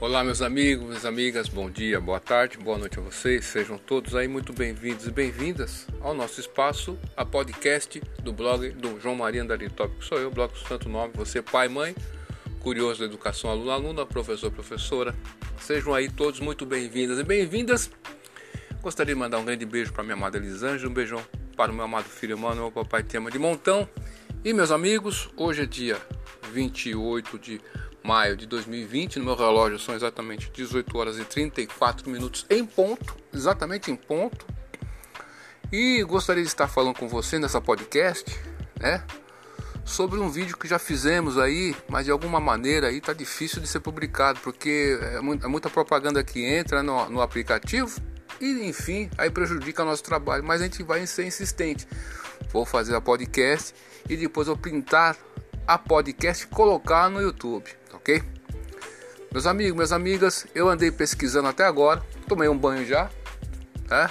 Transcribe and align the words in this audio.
Olá, 0.00 0.22
meus 0.22 0.40
amigos, 0.40 0.86
minhas 0.86 1.04
amigas, 1.04 1.48
bom 1.48 1.68
dia, 1.68 2.00
boa 2.00 2.20
tarde, 2.20 2.56
boa 2.56 2.78
noite 2.78 3.00
a 3.00 3.02
vocês. 3.02 3.44
Sejam 3.46 3.76
todos 3.76 4.14
aí 4.14 4.28
muito 4.28 4.52
bem-vindos 4.52 5.08
e 5.08 5.10
bem-vindas 5.10 5.88
ao 6.00 6.14
nosso 6.14 6.38
espaço, 6.38 6.96
a 7.16 7.24
podcast 7.24 8.00
do 8.22 8.32
blog 8.32 8.70
do 8.70 9.00
João 9.00 9.16
Maria 9.16 9.42
Andari 9.42 9.68
Tópico. 9.68 10.04
Sou 10.04 10.16
eu, 10.20 10.30
blog 10.30 10.56
Santo 10.68 10.88
Nome, 10.88 11.12
você, 11.16 11.42
pai, 11.42 11.66
mãe, 11.66 11.96
curioso 12.60 13.00
da 13.00 13.06
educação, 13.06 13.50
aluno, 13.50 13.72
aluna, 13.72 14.06
professor, 14.06 14.52
professora. 14.52 15.12
Sejam 15.58 15.92
aí 15.92 16.08
todos 16.08 16.38
muito 16.38 16.64
bem-vindas 16.64 17.18
e 17.18 17.24
bem-vindas. 17.24 17.90
Gostaria 18.80 19.12
de 19.16 19.18
mandar 19.18 19.38
um 19.38 19.44
grande 19.44 19.66
beijo 19.66 19.92
para 19.92 20.04
minha 20.04 20.14
amada 20.14 20.38
Elisângela, 20.38 20.88
um 20.88 20.94
beijão 20.94 21.20
para 21.56 21.72
o 21.72 21.74
meu 21.74 21.84
amado 21.84 22.08
filho 22.08 22.38
Mano, 22.38 22.62
meu 22.62 22.70
papai 22.70 23.02
tema 23.02 23.32
de 23.32 23.38
montão. 23.40 23.88
E 24.44 24.52
meus 24.52 24.70
amigos, 24.70 25.28
hoje 25.36 25.62
é 25.62 25.66
dia 25.66 25.96
28 26.52 27.36
de 27.36 27.60
maio 28.08 28.38
de 28.38 28.46
2020. 28.46 29.18
No 29.18 29.26
meu 29.26 29.36
relógio 29.36 29.78
são 29.78 29.94
exatamente 29.94 30.50
18 30.50 30.96
horas 30.96 31.18
e 31.18 31.24
34 31.26 32.08
minutos 32.08 32.46
em 32.48 32.64
ponto, 32.64 33.14
exatamente 33.34 33.90
em 33.90 33.96
ponto. 33.96 34.46
E 35.70 36.02
gostaria 36.04 36.42
de 36.42 36.48
estar 36.48 36.66
falando 36.66 36.98
com 36.98 37.06
você 37.06 37.38
nessa 37.38 37.60
podcast, 37.60 38.24
né? 38.80 39.04
Sobre 39.84 40.18
um 40.18 40.30
vídeo 40.30 40.56
que 40.56 40.66
já 40.66 40.78
fizemos 40.78 41.36
aí, 41.36 41.76
mas 41.86 42.06
de 42.06 42.10
alguma 42.10 42.40
maneira 42.40 42.88
aí 42.88 42.98
tá 42.98 43.12
difícil 43.12 43.60
de 43.60 43.68
ser 43.68 43.80
publicado, 43.80 44.40
porque 44.40 44.98
é, 45.02 45.16
é 45.16 45.48
muita 45.48 45.68
propaganda 45.68 46.24
que 46.24 46.42
entra 46.42 46.82
no, 46.82 47.10
no 47.10 47.20
aplicativo 47.20 48.00
e 48.40 48.66
enfim, 48.66 49.10
aí 49.18 49.30
prejudica 49.30 49.82
o 49.82 49.86
nosso 49.86 50.02
trabalho, 50.02 50.42
mas 50.44 50.62
a 50.62 50.64
gente 50.64 50.82
vai 50.82 51.06
ser 51.06 51.26
insistente. 51.26 51.86
Vou 52.50 52.64
fazer 52.64 52.94
a 52.94 53.00
podcast 53.02 53.74
e 54.08 54.16
depois 54.16 54.46
vou 54.46 54.56
printar 54.56 55.14
a 55.66 55.76
podcast 55.76 56.44
e 56.44 56.46
colocar 56.46 57.10
no 57.10 57.20
YouTube 57.20 57.77
ok? 57.98 58.22
Meus 59.30 59.46
amigos, 59.46 59.74
minhas 59.74 59.92
amigas, 59.92 60.46
eu 60.54 60.68
andei 60.68 60.90
pesquisando 60.90 61.48
até 61.48 61.64
agora, 61.64 62.02
tomei 62.26 62.48
um 62.48 62.56
banho 62.56 62.86
já, 62.86 63.10
né? 63.90 64.10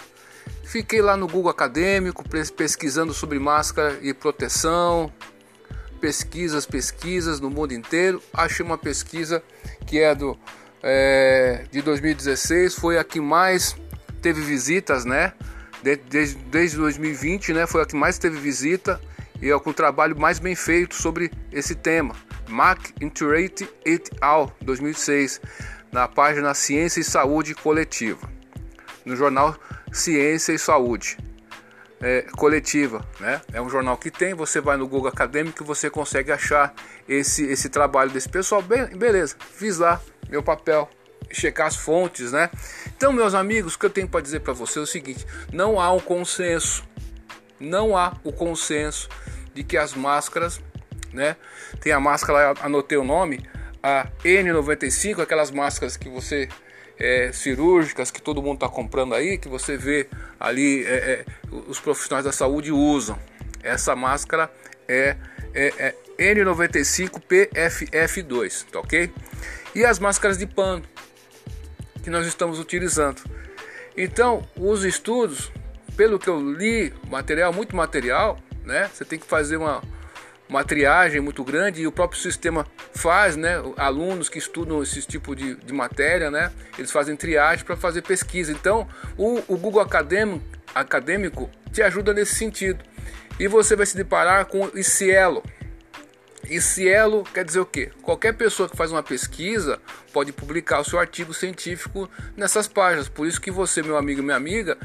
Fiquei 0.63 1.01
lá 1.01 1.15
no 1.15 1.27
Google 1.27 1.49
Acadêmico 1.49 2.23
pesquisando 2.55 3.13
sobre 3.13 3.39
máscara 3.39 3.97
e 4.01 4.13
proteção, 4.13 5.11
pesquisas, 6.01 6.65
pesquisas 6.65 7.39
no 7.39 7.49
mundo 7.49 7.73
inteiro. 7.73 8.21
Achei 8.33 8.65
uma 8.65 8.77
pesquisa 8.77 9.41
que 9.87 9.99
é 9.99 10.13
do 10.13 10.37
é, 10.83 11.65
de 11.71 11.81
2016, 11.81 12.75
foi 12.75 12.97
a 12.97 13.03
que 13.03 13.21
mais 13.21 13.75
teve 14.21 14.41
visitas, 14.41 15.05
né? 15.05 15.33
Desde, 15.81 16.35
desde 16.35 16.77
2020, 16.77 17.53
né? 17.53 17.65
Foi 17.65 17.81
a 17.81 17.85
que 17.85 17.95
mais 17.95 18.17
teve 18.19 18.37
visita 18.37 18.99
e 19.41 19.49
é 19.49 19.59
com 19.59 19.73
trabalho 19.73 20.19
mais 20.19 20.39
bem 20.39 20.55
feito 20.55 20.95
sobre 20.95 21.31
esse 21.51 21.75
tema. 21.75 22.15
McIntyre 22.47 23.69
et 23.85 24.09
al. 24.21 24.51
2006, 24.61 25.41
na 25.91 26.07
página 26.07 26.53
Ciência 26.53 27.01
e 27.01 27.03
Saúde 27.03 27.53
Coletiva, 27.53 28.29
no 29.05 29.15
jornal 29.15 29.55
Ciência 29.91 30.53
e 30.53 30.59
Saúde 30.59 31.17
é, 32.01 32.25
Coletiva, 32.35 33.05
né? 33.19 33.41
É 33.51 33.61
um 33.61 33.69
jornal 33.69 33.97
que 33.97 34.11
tem, 34.11 34.33
você 34.33 34.61
vai 34.61 34.77
no 34.77 34.87
Google 34.87 35.09
Acadêmico 35.09 35.63
e 35.63 35.65
você 35.65 35.89
consegue 35.89 36.31
achar 36.31 36.73
esse, 37.07 37.45
esse 37.45 37.69
trabalho 37.69 38.11
desse 38.11 38.29
pessoal. 38.29 38.61
Bem, 38.61 38.85
beleza, 38.97 39.35
fiz 39.39 39.77
lá 39.77 39.99
meu 40.29 40.43
papel, 40.43 40.89
checar 41.31 41.67
as 41.67 41.75
fontes, 41.75 42.31
né? 42.31 42.49
Então, 42.95 43.11
meus 43.11 43.33
amigos, 43.33 43.75
o 43.75 43.79
que 43.79 43.85
eu 43.85 43.89
tenho 43.89 44.07
para 44.07 44.21
dizer 44.21 44.41
para 44.41 44.53
você 44.53 44.79
é 44.79 44.81
o 44.81 44.87
seguinte: 44.87 45.25
não 45.51 45.79
há 45.79 45.91
um 45.91 45.99
consenso, 45.99 46.83
não 47.59 47.97
há 47.97 48.15
o 48.23 48.31
consenso 48.31 49.09
de 49.53 49.63
que 49.63 49.77
as 49.77 49.93
máscaras 49.93 50.61
né? 51.13 51.35
Tem 51.79 51.91
a 51.91 51.99
máscara, 51.99 52.53
anotei 52.61 52.97
o 52.97 53.03
nome, 53.03 53.43
a 53.81 54.07
N95, 54.23 55.21
aquelas 55.21 55.51
máscaras 55.51 55.97
que 55.97 56.09
você 56.09 56.47
é, 56.99 57.31
cirúrgicas 57.31 58.11
que 58.11 58.21
todo 58.21 58.41
mundo 58.41 58.55
está 58.55 58.69
comprando 58.69 59.13
aí, 59.13 59.37
que 59.37 59.47
você 59.47 59.77
vê 59.77 60.07
ali 60.39 60.85
é, 60.85 60.95
é, 60.95 61.25
os 61.67 61.79
profissionais 61.79 62.25
da 62.25 62.31
saúde 62.31 62.71
usam. 62.71 63.17
Essa 63.63 63.95
máscara 63.95 64.49
é, 64.87 65.17
é, 65.53 65.95
é 66.17 66.33
N95 66.33 67.21
PFF2, 67.29 68.65
tá 68.71 68.79
ok? 68.79 69.11
E 69.75 69.85
as 69.85 69.99
máscaras 69.99 70.37
de 70.37 70.47
pano 70.47 70.83
que 72.03 72.09
nós 72.09 72.25
estamos 72.25 72.59
utilizando. 72.59 73.21
Então, 73.95 74.47
os 74.55 74.83
estudos, 74.83 75.51
pelo 75.97 76.19
que 76.19 76.29
eu 76.29 76.39
li, 76.39 76.93
material, 77.09 77.51
muito 77.51 77.75
material, 77.75 78.37
né? 78.63 78.89
Você 78.93 79.03
tem 79.03 79.17
que 79.17 79.25
fazer 79.25 79.57
uma, 79.57 79.81
uma 80.47 80.63
triagem 80.63 81.19
muito 81.19 81.43
grande 81.43 81.81
e 81.81 81.87
o 81.87 81.91
próprio 81.91 82.21
sistema 82.21 82.67
faz, 82.93 83.35
né? 83.35 83.55
Alunos 83.75 84.29
que 84.29 84.37
estudam 84.37 84.83
esse 84.83 85.01
tipo 85.01 85.35
de, 85.35 85.55
de 85.55 85.73
matéria, 85.73 86.29
né? 86.29 86.53
Eles 86.77 86.91
fazem 86.91 87.15
triagem 87.15 87.65
para 87.65 87.75
fazer 87.75 88.03
pesquisa. 88.03 88.51
Então, 88.51 88.87
o, 89.17 89.41
o 89.47 89.57
Google 89.57 89.81
acadêmico, 89.81 90.45
acadêmico 90.73 91.49
te 91.73 91.81
ajuda 91.81 92.13
nesse 92.13 92.35
sentido. 92.35 92.83
E 93.39 93.47
você 93.47 93.75
vai 93.75 93.85
se 93.85 93.97
deparar 93.97 94.45
com 94.45 94.65
o 94.65 94.83
Cielo. 94.83 95.43
E 96.49 96.61
Cielo 96.61 97.23
quer 97.33 97.43
dizer 97.43 97.59
o 97.59 97.65
quê? 97.65 97.91
Qualquer 98.01 98.33
pessoa 98.33 98.69
que 98.69 98.77
faz 98.77 98.91
uma 98.91 99.03
pesquisa 99.03 99.79
pode 100.13 100.31
publicar 100.31 100.79
o 100.79 100.85
seu 100.85 100.97
artigo 100.97 101.33
científico 101.33 102.09
nessas 102.37 102.67
páginas. 102.67 103.09
Por 103.09 103.27
isso 103.27 103.41
que 103.41 103.51
você, 103.51 103.83
meu 103.83 103.97
amigo 103.97 104.21
e 104.21 104.23
minha 104.23 104.37
amiga, 104.37 104.77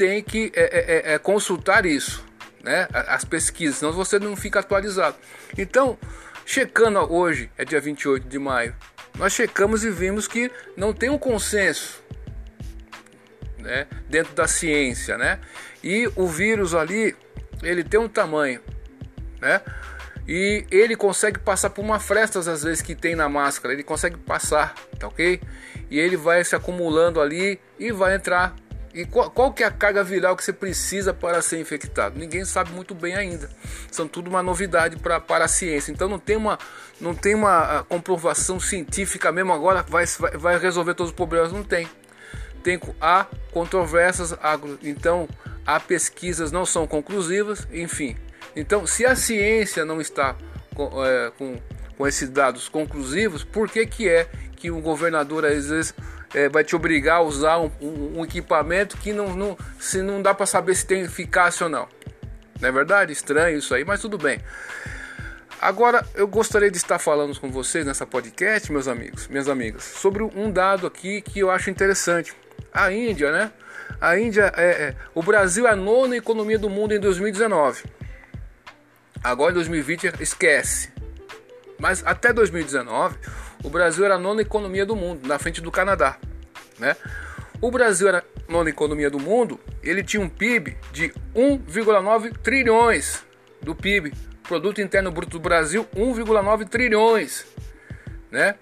tem 0.00 0.22
que 0.22 0.50
é, 0.54 1.10
é, 1.10 1.12
é, 1.12 1.18
consultar 1.18 1.84
isso 1.84 2.24
né, 2.64 2.88
as 2.90 3.22
pesquisas, 3.22 3.76
senão 3.76 3.92
você 3.92 4.18
não 4.18 4.34
fica 4.34 4.60
atualizado. 4.60 5.14
Então, 5.58 5.98
checando 6.46 7.00
hoje, 7.12 7.50
é 7.58 7.66
dia 7.66 7.78
28 7.82 8.26
de 8.26 8.38
maio, 8.38 8.74
nós 9.18 9.34
checamos 9.34 9.84
e 9.84 9.90
vimos 9.90 10.26
que 10.26 10.50
não 10.74 10.94
tem 10.94 11.10
um 11.10 11.18
consenso 11.18 12.02
né, 13.58 13.86
dentro 14.08 14.34
da 14.34 14.46
ciência, 14.46 15.18
né? 15.18 15.38
E 15.84 16.10
o 16.16 16.26
vírus 16.26 16.74
ali, 16.74 17.14
ele 17.62 17.84
tem 17.84 18.00
um 18.00 18.08
tamanho, 18.08 18.62
né? 19.38 19.60
E 20.26 20.64
ele 20.70 20.96
consegue 20.96 21.38
passar 21.38 21.68
por 21.68 21.84
uma 21.84 22.00
fresta 22.00 22.38
às 22.38 22.62
vezes 22.62 22.80
que 22.80 22.94
tem 22.94 23.14
na 23.14 23.28
máscara, 23.28 23.74
ele 23.74 23.82
consegue 23.82 24.16
passar, 24.16 24.74
tá 24.98 25.08
ok? 25.08 25.42
E 25.90 25.98
ele 25.98 26.16
vai 26.16 26.42
se 26.42 26.56
acumulando 26.56 27.20
ali 27.20 27.60
e 27.78 27.92
vai 27.92 28.14
entrar 28.14 28.54
e 28.92 29.04
qual, 29.04 29.30
qual, 29.30 29.52
que 29.52 29.62
é 29.62 29.66
a 29.66 29.70
carga 29.70 30.02
viral 30.02 30.36
que 30.36 30.42
você 30.42 30.52
precisa 30.52 31.14
para 31.14 31.40
ser 31.40 31.60
infectado? 31.60 32.18
Ninguém 32.18 32.44
sabe 32.44 32.72
muito 32.72 32.94
bem 32.94 33.14
ainda. 33.14 33.48
São 33.90 34.08
tudo 34.08 34.28
uma 34.28 34.42
novidade 34.42 34.96
pra, 34.96 35.20
para 35.20 35.44
a 35.44 35.48
ciência. 35.48 35.92
Então 35.92 36.08
não 36.08 36.18
tem 36.18 36.36
uma, 36.36 36.58
não 37.00 37.14
tem 37.14 37.34
uma 37.34 37.78
ah, 37.78 37.84
comprovação 37.84 38.58
científica 38.58 39.30
mesmo 39.30 39.52
agora 39.52 39.84
vai, 39.88 40.04
vai 40.34 40.58
resolver 40.58 40.94
todos 40.94 41.10
os 41.10 41.16
problemas. 41.16 41.52
Não 41.52 41.62
tem. 41.62 41.88
Tem 42.64 42.80
há 43.00 43.26
controvérsias, 43.52 44.34
então 44.82 45.28
há 45.64 45.78
pesquisas 45.80 46.52
não 46.52 46.66
são 46.66 46.86
conclusivas, 46.86 47.66
enfim. 47.72 48.16
Então, 48.54 48.86
se 48.86 49.06
a 49.06 49.16
ciência 49.16 49.84
não 49.84 50.00
está 50.00 50.36
com, 50.74 51.04
é, 51.04 51.32
com, 51.38 51.56
com 51.96 52.06
esses 52.06 52.28
dados 52.28 52.68
conclusivos, 52.68 53.44
por 53.44 53.68
que, 53.70 53.86
que 53.86 54.08
é 54.08 54.28
que 54.56 54.70
o 54.70 54.80
governador 54.80 55.46
às 55.46 55.68
vezes 55.68 55.94
é, 56.34 56.48
vai 56.48 56.64
te 56.64 56.76
obrigar 56.76 57.16
a 57.16 57.22
usar 57.22 57.58
um, 57.58 57.70
um, 57.80 58.18
um 58.18 58.24
equipamento 58.24 58.96
que 58.96 59.12
não, 59.12 59.34
não, 59.34 59.58
se 59.78 60.02
não 60.02 60.22
dá 60.22 60.34
para 60.34 60.46
saber 60.46 60.74
se 60.74 60.86
tem 60.86 61.02
eficácia 61.02 61.64
ou 61.64 61.70
não. 61.70 61.88
Não 62.60 62.68
é 62.68 62.72
verdade? 62.72 63.12
Estranho 63.12 63.58
isso 63.58 63.74
aí, 63.74 63.84
mas 63.84 64.00
tudo 64.00 64.18
bem. 64.18 64.40
Agora 65.60 66.06
eu 66.14 66.26
gostaria 66.26 66.70
de 66.70 66.78
estar 66.78 66.98
falando 66.98 67.38
com 67.38 67.50
vocês 67.50 67.84
nessa 67.84 68.06
podcast, 68.06 68.72
meus 68.72 68.88
amigos, 68.88 69.28
minhas 69.28 69.48
amigas, 69.48 69.84
sobre 69.84 70.22
um 70.22 70.50
dado 70.50 70.86
aqui 70.86 71.20
que 71.20 71.40
eu 71.40 71.50
acho 71.50 71.68
interessante. 71.68 72.34
A 72.72 72.90
Índia, 72.92 73.30
né? 73.30 73.52
A 74.00 74.18
Índia 74.18 74.52
é, 74.56 74.70
é 74.70 74.94
o 75.14 75.22
Brasil 75.22 75.66
é 75.66 75.70
a 75.70 75.76
nona 75.76 76.16
economia 76.16 76.58
do 76.58 76.70
mundo 76.70 76.94
em 76.94 77.00
2019. 77.00 77.84
Agora 79.22 79.50
em 79.50 79.54
2020 79.54 80.14
esquece. 80.20 80.90
Mas 81.78 82.02
até 82.06 82.32
2019 82.32 83.18
o 83.62 83.70
Brasil 83.70 84.04
era 84.04 84.14
a 84.14 84.18
nona 84.18 84.42
economia 84.42 84.86
do 84.86 84.96
mundo, 84.96 85.26
na 85.26 85.38
frente 85.38 85.60
do 85.60 85.70
Canadá. 85.70 86.16
Né? 86.78 86.96
O 87.60 87.70
Brasil 87.70 88.08
era 88.08 88.18
a 88.18 88.52
nona 88.52 88.70
economia 88.70 89.10
do 89.10 89.18
mundo, 89.18 89.60
ele 89.82 90.02
tinha 90.02 90.22
um 90.22 90.28
PIB 90.28 90.76
de 90.92 91.12
1,9 91.34 92.36
trilhões 92.38 93.24
do 93.60 93.74
PIB, 93.74 94.14
Produto 94.42 94.80
Interno 94.80 95.10
Bruto 95.10 95.38
do 95.38 95.40
Brasil, 95.40 95.86
1,9 95.94 96.68
trilhões. 96.68 97.46
Né? 98.30 98.54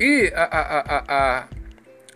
E 0.00 0.32
a, 0.34 0.42
a, 0.42 1.04
a, 1.08 1.48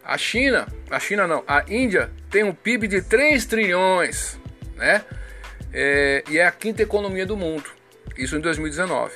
a, 0.05 0.19
China, 0.19 0.67
a 0.90 0.99
China 0.99 1.26
não, 1.26 1.44
a 1.46 1.64
Índia 1.69 2.11
tem 2.31 2.43
um 2.43 2.52
PIB 2.52 2.88
de 2.88 3.02
3 3.02 3.46
trilhões, 3.46 4.38
né? 4.75 5.05
É, 5.73 6.25
e 6.28 6.38
é 6.38 6.46
a 6.46 6.50
quinta 6.50 6.82
economia 6.82 7.26
do 7.26 7.37
mundo, 7.37 7.70
isso 8.17 8.37
em 8.37 8.40
2019. 8.40 9.12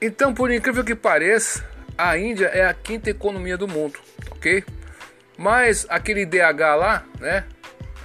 Então, 0.00 0.34
por 0.34 0.50
incrível 0.50 0.84
que 0.84 0.94
pareça, 0.94 1.64
a 2.08 2.18
Índia 2.18 2.46
é 2.46 2.66
a 2.66 2.74
quinta 2.74 3.10
economia 3.10 3.56
do 3.56 3.68
mundo, 3.68 3.98
ok? 4.32 4.64
Mas 5.38 5.86
aquele 5.88 6.26
DH 6.26 6.74
lá, 6.76 7.04
né? 7.20 7.44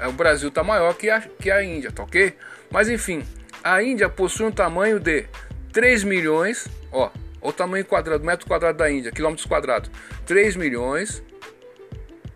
O 0.07 0.11
Brasil 0.11 0.49
está 0.49 0.63
maior 0.63 0.93
que 0.93 1.09
a, 1.09 1.19
que 1.19 1.49
a 1.49 1.63
Índia, 1.63 1.91
tá 1.91 2.03
ok? 2.03 2.35
Mas 2.69 2.89
enfim, 2.89 3.23
a 3.63 3.81
Índia 3.81 4.07
possui 4.07 4.45
um 4.45 4.51
tamanho 4.51 4.99
de 4.99 5.25
3 5.73 6.03
milhões, 6.03 6.67
ó, 6.91 7.09
o 7.41 7.51
tamanho 7.51 7.83
quadrado, 7.85 8.23
metro 8.23 8.45
quadrado 8.45 8.77
da 8.77 8.89
Índia, 8.89 9.11
quilômetros 9.11 9.47
quadrados, 9.47 9.89
3 10.27 10.55
milhões 10.55 11.23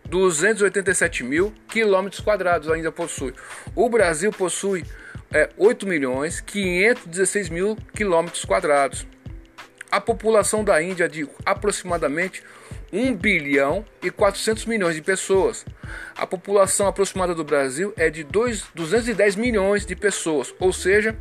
287 0.10 1.24
mil 1.24 1.54
quilômetros 1.70 2.22
quadrados 2.22 2.70
ainda 2.70 2.92
possui. 2.92 3.34
O 3.76 3.88
Brasil 3.88 4.32
possui 4.32 4.84
é, 5.32 5.50
8 5.58 5.88
milhões 5.88 6.42
516 6.42 7.50
mil 7.50 7.78
quilômetros 7.94 8.44
quadrados. 8.44 9.06
A 9.92 10.00
população 10.00 10.64
da 10.64 10.82
Índia 10.82 11.04
é 11.04 11.08
de 11.10 11.28
aproximadamente 11.46 12.42
1 12.94 13.14
bilhão 13.14 13.86
e 14.02 14.10
400 14.10 14.66
milhões 14.66 14.96
de 14.96 15.02
pessoas. 15.02 15.66
A 16.16 16.26
população 16.26 16.88
aproximada 16.88 17.36
do 17.36 17.44
Brasil 17.44 17.94
é 17.98 18.10
de 18.10 18.24
2, 18.24 18.68
210 18.74 19.36
milhões 19.36 19.86
de 19.86 19.94
pessoas, 19.94 20.56
ou 20.60 20.72
seja, 20.72 21.14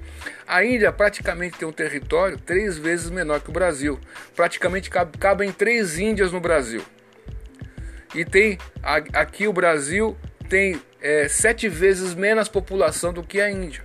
a 0.46 0.64
Índia 0.64 0.92
praticamente 0.92 1.58
tem 1.58 1.66
um 1.66 1.72
território 1.72 2.38
três 2.38 2.78
vezes 2.78 3.10
menor 3.10 3.40
que 3.40 3.50
o 3.50 3.52
Brasil. 3.52 3.98
Praticamente 4.36 4.88
cabem 4.88 5.50
três 5.50 5.98
Índias 5.98 6.30
no 6.30 6.38
Brasil. 6.38 6.82
E 8.14 8.24
tem 8.24 8.56
aqui 9.12 9.48
o 9.48 9.52
Brasil 9.52 10.16
tem 10.48 10.80
é, 11.00 11.28
sete 11.28 11.68
vezes 11.68 12.14
menos 12.14 12.48
população 12.48 13.12
do 13.12 13.22
que 13.22 13.40
a 13.40 13.50
Índia. 13.50 13.82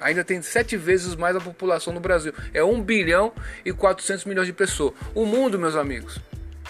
Ainda 0.00 0.24
tem 0.24 0.40
sete 0.42 0.76
vezes 0.76 1.14
mais 1.14 1.36
a 1.36 1.40
população 1.40 1.92
do 1.92 2.00
Brasil. 2.00 2.32
É 2.52 2.62
1 2.62 2.82
bilhão 2.82 3.32
e 3.64 3.72
400 3.72 4.24
milhões 4.24 4.46
de 4.46 4.52
pessoas. 4.52 4.94
O 5.14 5.24
mundo, 5.24 5.58
meus 5.58 5.76
amigos, 5.76 6.18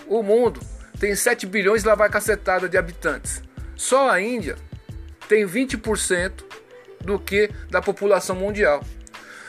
o 0.06 0.22
mundo 0.22 0.60
tem 0.98 1.14
7 1.14 1.46
bilhões 1.46 1.84
lá 1.84 1.94
vai 1.94 2.08
cacetada 2.08 2.68
de 2.68 2.76
habitantes. 2.76 3.42
Só 3.76 4.10
a 4.10 4.20
Índia 4.20 4.56
tem 5.28 5.46
20% 5.46 6.44
do 7.00 7.18
que 7.18 7.50
da 7.70 7.80
população 7.80 8.36
mundial. 8.36 8.84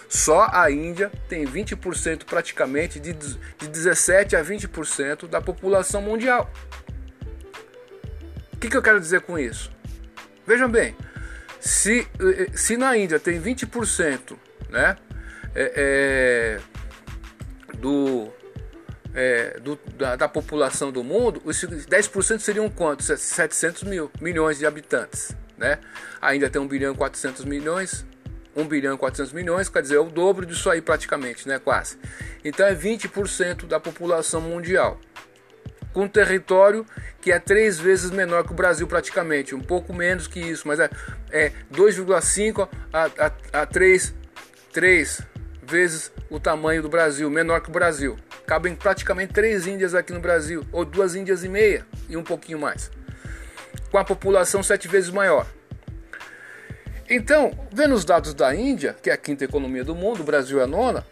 Só 0.08 0.50
a 0.52 0.70
Índia 0.70 1.12
tem 1.28 1.46
20% 1.46 2.26
praticamente 2.26 3.00
de, 3.00 3.14
de 3.14 3.68
17 3.68 4.36
a 4.36 4.44
20% 4.44 5.28
da 5.28 5.42
população 5.42 6.02
mundial 6.02 6.52
que, 8.62 8.70
que 8.70 8.78
eu 8.78 8.82
quero 8.82 9.00
dizer 9.00 9.22
com 9.22 9.40
isso? 9.40 9.72
Vejam 10.46 10.70
bem, 10.70 10.96
se, 11.62 12.08
eh, 12.20 12.50
se 12.56 12.76
na 12.76 12.98
Índia 12.98 13.20
tem 13.20 13.40
20% 13.40 14.36
né, 14.70 14.98
é, 15.54 16.60
é, 16.64 17.78
do, 17.78 18.34
é, 19.14 19.60
do 19.60 19.80
da, 19.96 20.16
da, 20.16 20.28
população 20.28 20.92
do 20.92 21.04
mundo, 21.04 21.40
os 21.46 21.64
10% 21.64 22.40
seriam 22.40 22.68
quantos? 22.68 23.06
700 23.06 23.84
mil 23.84 24.12
milhões 24.20 24.58
de 24.58 24.66
habitantes. 24.66 25.36
Né? 25.56 25.78
Ainda 26.20 26.50
tem 26.50 26.60
1 26.60 26.68
bilhão 26.68 26.94
e 26.94 26.98
400 26.98 27.46
milhões. 27.46 28.06
1 28.56 28.68
bilhão 28.68 28.96
e 28.96 28.98
400 28.98 29.32
milhões, 29.32 29.70
quer 29.70 29.82
dizer, 29.82 29.96
é 29.96 30.00
o 30.00 30.10
dobro 30.10 30.46
disso 30.46 30.70
aí 30.70 30.82
praticamente, 30.82 31.48
né? 31.48 31.58
Quase. 31.58 31.98
Então 32.44 32.66
é 32.66 32.76
20% 32.76 33.66
da 33.66 33.80
população 33.80 34.42
mundial 34.42 35.00
com 35.94 36.04
um 36.04 36.08
território 36.08 36.86
que 37.22 37.32
é 37.32 37.40
três 37.40 37.80
vezes 37.80 38.12
menor 38.12 38.44
que 38.44 38.52
o 38.52 38.56
Brasil 38.56 38.88
praticamente, 38.88 39.54
um 39.54 39.62
pouco 39.62 39.94
menos 39.94 40.28
que 40.28 40.40
isso, 40.40 40.68
mas 40.68 40.80
é, 40.80 40.90
é 41.32 41.52
2,5 41.72 42.68
a, 42.92 43.06
a, 43.06 43.62
a 43.62 43.66
3, 43.66 44.14
3 44.74 45.22
vezes 45.62 46.12
o 46.30 46.40
tamanho 46.40 46.82
do 46.82 46.90
Brasil, 46.90 47.30
menor 47.30 47.62
que 47.62 47.70
o 47.70 47.74
Brasil. 47.74 48.18
Cabem 48.46 48.76
praticamente 48.76 49.34
três 49.34 49.66
Índias 49.66 49.96
aqui 49.96 50.12
no 50.12 50.20
Brasil, 50.20 50.66
ou 50.72 50.84
duas 50.84 51.16
Índias 51.16 51.44
e 51.44 51.50
meia 51.50 51.86
e 52.10 52.18
um 52.18 52.24
pouquinho 52.24 52.60
mais, 52.60 52.92
com 53.90 53.98
a 53.98 54.04
população 54.04 54.62
sete 54.62 54.88
vezes 54.88 55.10
maior. 55.10 55.48
Então, 57.10 57.52
vendo 57.72 57.94
os 57.94 58.06
dados 58.06 58.34
da 58.34 58.54
Índia, 58.56 58.96
que 59.02 59.10
é 59.10 59.14
a 59.14 59.18
quinta 59.18 59.46
economia 59.46 59.84
do 59.84 59.94
mundo, 59.94 60.22
o 60.22 60.24
Brasil 60.24 60.60
é 60.60 60.64
a 60.64 60.68
nona, 60.68 61.06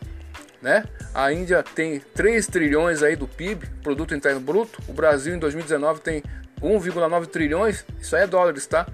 né? 0.62 0.84
A 1.14 1.32
Índia 1.32 1.64
tem 1.64 2.00
3 2.00 2.48
trilhões 2.48 3.02
aí 3.04 3.16
do 3.16 3.28
PIB, 3.28 3.68
produto 3.82 4.14
interno 4.14 4.40
bruto. 4.40 4.82
O 4.88 4.94
Brasil 4.94 5.36
em 5.36 5.40
2019 5.40 6.02
tem 6.02 6.24
1,9 6.62 7.28
trilhões, 7.28 7.86
isso 8.00 8.16
aí 8.16 8.24
é 8.24 8.28
dólares, 8.28 8.66
tá? 8.68 8.88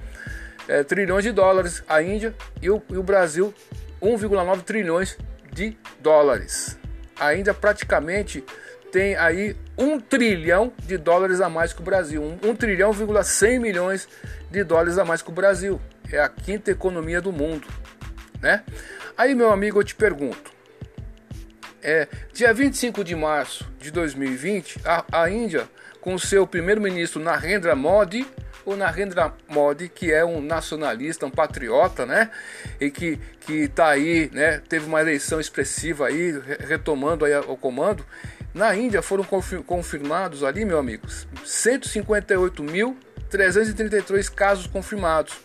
É, 0.67 0.83
trilhões 0.83 1.23
de 1.23 1.31
dólares 1.31 1.83
a 1.87 2.01
Índia 2.01 2.33
e 2.61 2.69
o, 2.69 2.81
e 2.89 2.97
o 2.97 3.03
Brasil 3.03 3.53
1,9 4.01 4.61
trilhões 4.61 5.17
de 5.51 5.77
dólares. 5.99 6.77
A 7.19 7.33
Índia 7.35 7.53
praticamente 7.53 8.43
tem 8.91 9.15
aí 9.15 9.55
1 9.77 9.99
trilhão 9.99 10.71
de 10.83 10.97
dólares 10.97 11.41
a 11.41 11.49
mais 11.49 11.73
que 11.73 11.81
o 11.81 11.83
Brasil, 11.83 12.21
1, 12.43 12.49
1 12.49 12.55
trilhão, 12.55 12.93
100 12.93 13.59
milhões 13.59 14.07
de 14.49 14.63
dólares 14.63 14.97
a 14.97 15.05
mais 15.05 15.21
que 15.21 15.29
o 15.29 15.33
Brasil. 15.33 15.81
É 16.11 16.19
a 16.19 16.29
quinta 16.29 16.71
economia 16.71 17.19
do 17.19 17.31
mundo, 17.31 17.67
né? 18.41 18.63
Aí, 19.17 19.33
meu 19.33 19.51
amigo, 19.51 19.79
eu 19.79 19.83
te 19.83 19.95
pergunto, 19.95 20.51
é, 21.85 22.09
dia 22.33 22.51
25 22.51 23.03
de 23.03 23.15
março 23.15 23.63
de 23.79 23.91
2020, 23.91 24.79
a, 24.83 25.05
a 25.21 25.29
Índia, 25.29 25.69
com 26.01 26.17
seu 26.17 26.47
primeiro-ministro 26.47 27.21
Narendra 27.21 27.75
Modi, 27.75 28.25
o 28.65 28.75
Narendra 28.75 29.31
Modi, 29.47 29.87
que 29.87 30.11
é 30.11 30.25
um 30.25 30.41
nacionalista, 30.41 31.27
um 31.27 31.31
patriota, 31.31 32.03
né? 32.03 32.31
E 32.81 32.89
que 32.89 33.19
que 33.39 33.65
está 33.65 33.89
aí, 33.89 34.31
né? 34.33 34.59
Teve 34.67 34.87
uma 34.87 34.99
eleição 34.99 35.39
expressiva 35.39 36.07
aí, 36.07 36.33
retomando 36.67 37.23
aí 37.23 37.35
o 37.35 37.55
comando. 37.55 38.03
Na 38.51 38.75
Índia 38.75 39.03
foram 39.03 39.23
confirmados 39.23 40.43
ali, 40.43 40.65
meus 40.65 40.79
amigos, 40.79 41.27
158.333 41.45 44.33
casos 44.33 44.65
confirmados, 44.65 45.37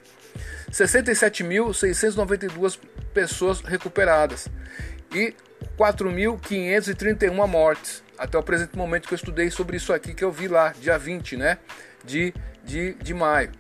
67.692 0.72 2.78
pessoas 3.12 3.60
recuperadas 3.60 4.48
e 5.12 5.34
4.531 5.78 7.46
mortes 7.46 8.02
até 8.20 8.36
o 8.36 8.42
presente 8.42 8.76
momento 8.76 9.08
que 9.08 9.14
eu 9.14 9.16
estudei 9.16 9.50
sobre 9.50 9.78
isso 9.78 9.94
aqui 9.94 10.12
que 10.12 10.22
eu 10.22 10.30
vi 10.30 10.46
lá, 10.46 10.74
dia 10.78 10.98
20 10.98 11.38
né, 11.38 11.58
de, 12.04 12.34
de, 12.62 12.92
de 12.94 13.14
maio. 13.14 13.50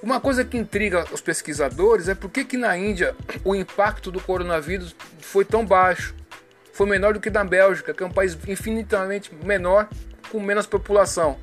Uma 0.00 0.20
coisa 0.20 0.44
que 0.44 0.56
intriga 0.56 1.04
os 1.12 1.20
pesquisadores 1.20 2.08
é 2.08 2.14
por 2.14 2.30
que, 2.30 2.44
que 2.44 2.56
na 2.56 2.76
Índia 2.78 3.14
o 3.44 3.54
impacto 3.54 4.10
do 4.10 4.20
coronavírus 4.20 4.94
foi 5.18 5.44
tão 5.44 5.66
baixo. 5.66 6.14
Foi 6.72 6.88
menor 6.88 7.12
do 7.12 7.20
que 7.20 7.28
na 7.28 7.44
Bélgica, 7.44 7.92
que 7.92 8.02
é 8.02 8.06
um 8.06 8.12
país 8.12 8.38
infinitamente 8.46 9.34
menor, 9.44 9.88
com 10.30 10.40
menos 10.40 10.66
população. 10.66 11.36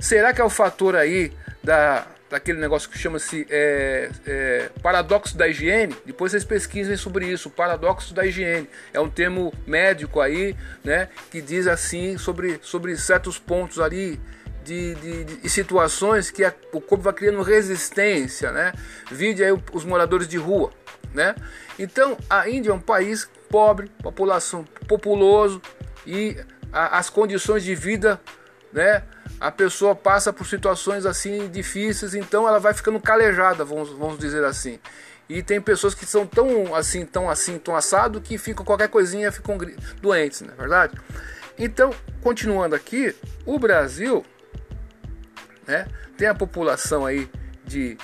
Será 0.00 0.32
que 0.32 0.40
é 0.40 0.44
o 0.44 0.50
fator 0.50 0.96
aí 0.96 1.32
da, 1.62 2.06
daquele 2.30 2.60
negócio 2.60 2.88
que 2.90 2.98
chama-se 2.98 3.46
é, 3.48 4.10
é, 4.26 4.70
paradoxo 4.82 5.36
da 5.36 5.48
higiene. 5.48 5.96
Depois 6.04 6.32
vocês 6.32 6.44
pesquisem 6.44 6.96
sobre 6.96 7.26
isso, 7.26 7.50
paradoxo 7.50 8.12
da 8.14 8.26
higiene. 8.26 8.68
É 8.92 9.00
um 9.00 9.08
termo 9.08 9.52
médico 9.66 10.20
aí, 10.20 10.56
né, 10.84 11.08
que 11.30 11.40
diz 11.40 11.66
assim 11.66 12.18
sobre, 12.18 12.58
sobre 12.62 12.96
certos 12.96 13.38
pontos 13.38 13.80
ali 13.80 14.20
de, 14.68 14.94
de, 14.96 15.24
de 15.24 15.48
situações 15.48 16.30
que 16.30 16.44
a, 16.44 16.52
o 16.72 16.80
corpo 16.80 17.04
vai 17.04 17.12
criando 17.14 17.40
resistência, 17.40 18.52
né? 18.52 18.72
Vide 19.10 19.42
aí 19.42 19.52
os 19.72 19.84
moradores 19.84 20.28
de 20.28 20.36
rua, 20.36 20.70
né? 21.14 21.34
Então 21.78 22.18
a 22.28 22.48
Índia 22.50 22.70
é 22.70 22.74
um 22.74 22.80
país 22.80 23.28
pobre, 23.48 23.90
população 24.02 24.64
populoso 24.86 25.62
e 26.06 26.36
a, 26.70 26.98
as 26.98 27.08
condições 27.08 27.64
de 27.64 27.74
vida, 27.74 28.20
né? 28.70 29.02
A 29.40 29.50
pessoa 29.50 29.94
passa 29.94 30.32
por 30.32 30.46
situações 30.46 31.06
assim 31.06 31.48
difíceis, 31.48 32.14
então 32.14 32.48
ela 32.48 32.58
vai 32.58 32.74
ficando 32.74 33.00
calejada, 33.00 33.64
vamos, 33.64 33.90
vamos 33.90 34.18
dizer 34.18 34.44
assim. 34.44 34.78
E 35.28 35.42
tem 35.42 35.60
pessoas 35.60 35.94
que 35.94 36.06
são 36.06 36.26
tão 36.26 36.74
assim, 36.74 37.04
tão 37.04 37.28
assim, 37.28 37.58
tão 37.58 37.76
assado 37.76 38.20
que 38.20 38.38
ficam 38.38 38.64
qualquer 38.64 38.88
coisinha 38.88 39.30
ficam 39.30 39.58
doentes, 40.00 40.40
não 40.40 40.52
é 40.52 40.56
verdade? 40.56 40.98
Então, 41.58 41.92
continuando 42.22 42.74
aqui, 42.74 43.14
o 43.44 43.58
Brasil, 43.58 44.24
né, 45.66 45.86
tem 46.16 46.28
a 46.28 46.34
população 46.34 47.04
aí 47.04 47.28
de, 47.64 47.98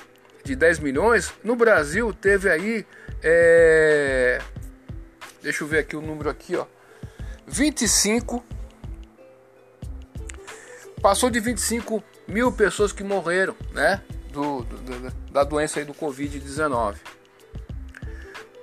de 0.45 0.55
10 0.55 0.81
milhões. 0.81 1.33
No 1.43 1.57
Brasil 1.57 2.13
teve 2.13 2.51
aí, 2.51 2.85
é, 3.23 4.41
deixa 5.43 5.65
eu 5.65 5.69
ver 5.69 5.79
aqui 5.79 5.97
o 5.97 6.03
número 6.03 6.29
aqui, 6.29 6.57
ó, 6.57 6.67
25 7.47 8.45
passou 11.05 11.29
de 11.29 11.39
25 11.39 12.03
mil 12.27 12.51
pessoas 12.51 12.91
que 12.91 13.05
morreram, 13.05 13.55
né? 13.75 14.01
Do, 14.31 14.63
do, 14.63 15.11
da 15.31 15.45
doença 15.45 15.79
aí 15.79 15.85
do 15.85 15.93
Covid-19. 15.93 16.97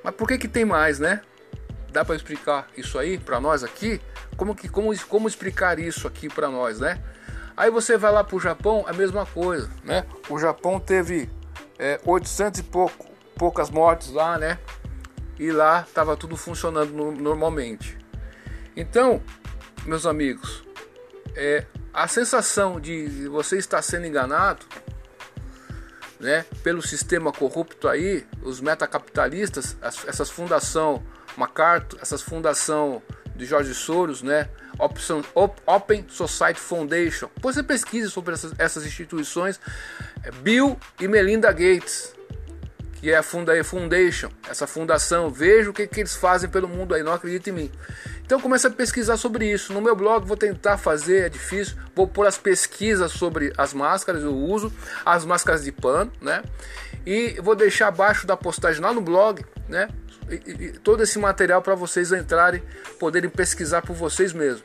Mas 0.03 0.15
por 0.15 0.27
que 0.27 0.39
que 0.39 0.47
tem 0.47 0.65
mais, 0.65 0.97
né? 0.97 1.21
Dá 1.91 2.03
para 2.03 2.15
explicar 2.15 2.67
isso 2.75 2.97
aí 2.97 3.19
para 3.19 3.39
nós 3.39 3.63
aqui? 3.63 4.01
Como 4.35 4.55
que 4.55 4.67
como, 4.67 4.91
como 5.05 5.27
explicar 5.27 5.77
isso 5.77 6.07
aqui 6.07 6.27
para 6.27 6.49
nós, 6.49 6.79
né? 6.79 6.99
Aí 7.55 7.69
você 7.69 7.95
vai 7.95 8.11
lá 8.11 8.23
para 8.23 8.35
o 8.35 8.39
Japão, 8.39 8.85
a 8.87 8.93
mesma 8.93 9.23
coisa, 9.23 9.69
né? 9.83 10.07
O 10.27 10.39
Japão 10.39 10.79
teve 10.79 11.29
é, 11.77 12.01
800 12.03 12.61
e 12.61 12.63
pouco, 12.63 13.05
poucas 13.35 13.69
mortes 13.69 14.09
lá, 14.09 14.39
né? 14.39 14.57
E 15.37 15.51
lá 15.51 15.85
estava 15.87 16.17
tudo 16.17 16.35
funcionando 16.35 16.91
no, 16.91 17.11
normalmente. 17.11 17.99
Então, 18.75 19.21
meus 19.85 20.07
amigos, 20.07 20.63
é, 21.35 21.67
a 21.93 22.07
sensação 22.07 22.79
de 22.79 23.27
você 23.27 23.57
estar 23.57 23.81
sendo 23.81 24.07
enganado 24.07 24.65
né, 26.19 26.45
pelo 26.63 26.81
sistema 26.81 27.31
corrupto 27.31 27.87
aí, 27.87 28.25
os 28.43 28.61
metacapitalistas, 28.61 29.75
as, 29.81 30.07
essas 30.07 30.29
fundação 30.29 31.03
MacArthur, 31.35 31.99
essas 32.01 32.21
fundação 32.21 33.01
de 33.35 33.45
Jorge 33.45 33.73
Soros, 33.73 34.21
né? 34.21 34.49
Open 35.65 36.05
Society 36.09 36.59
Foundation. 36.59 37.29
Você 37.41 37.63
pesquise 37.63 38.09
sobre 38.09 38.33
essas, 38.33 38.53
essas 38.57 38.85
instituições. 38.85 39.59
É 40.23 40.31
Bill 40.31 40.77
e 40.99 41.07
Melinda 41.07 41.51
Gates, 41.51 42.13
que 43.01 43.09
é 43.09 43.17
a 43.17 43.23
Foundation, 43.63 44.29
essa 44.47 44.67
fundação. 44.67 45.31
Veja 45.31 45.71
o 45.71 45.73
que, 45.73 45.87
que 45.87 46.01
eles 46.01 46.15
fazem 46.15 46.47
pelo 46.47 46.67
mundo 46.67 46.93
aí, 46.93 47.01
não 47.01 47.11
acredita 47.11 47.49
em 47.49 47.53
mim. 47.53 47.71
Então 48.23 48.39
comece 48.39 48.67
a 48.67 48.69
pesquisar 48.69 49.17
sobre 49.17 49.51
isso. 49.51 49.73
No 49.73 49.81
meu 49.81 49.95
blog 49.95 50.25
vou 50.25 50.37
tentar 50.37 50.77
fazer, 50.77 51.25
é 51.25 51.29
difícil. 51.29 51.75
Vou 51.95 52.07
pôr 52.07 52.27
as 52.27 52.37
pesquisas 52.37 53.11
sobre 53.11 53.51
as 53.57 53.73
máscaras, 53.73 54.23
o 54.23 54.31
uso, 54.31 54.71
as 55.03 55.25
máscaras 55.25 55.63
de 55.63 55.71
pano, 55.71 56.11
né? 56.21 56.43
E 57.03 57.39
vou 57.41 57.55
deixar 57.55 57.87
abaixo 57.87 58.27
da 58.27 58.37
postagem 58.37 58.79
lá 58.79 58.93
no 58.93 59.01
blog, 59.01 59.43
né? 59.67 59.89
E, 60.29 60.35
e, 60.35 60.71
todo 60.73 61.01
esse 61.01 61.17
material 61.17 61.63
para 61.63 61.73
vocês 61.73 62.11
entrarem, 62.11 62.61
poderem 62.99 63.31
pesquisar 63.31 63.81
por 63.81 63.95
vocês 63.95 64.31
mesmos. 64.31 64.63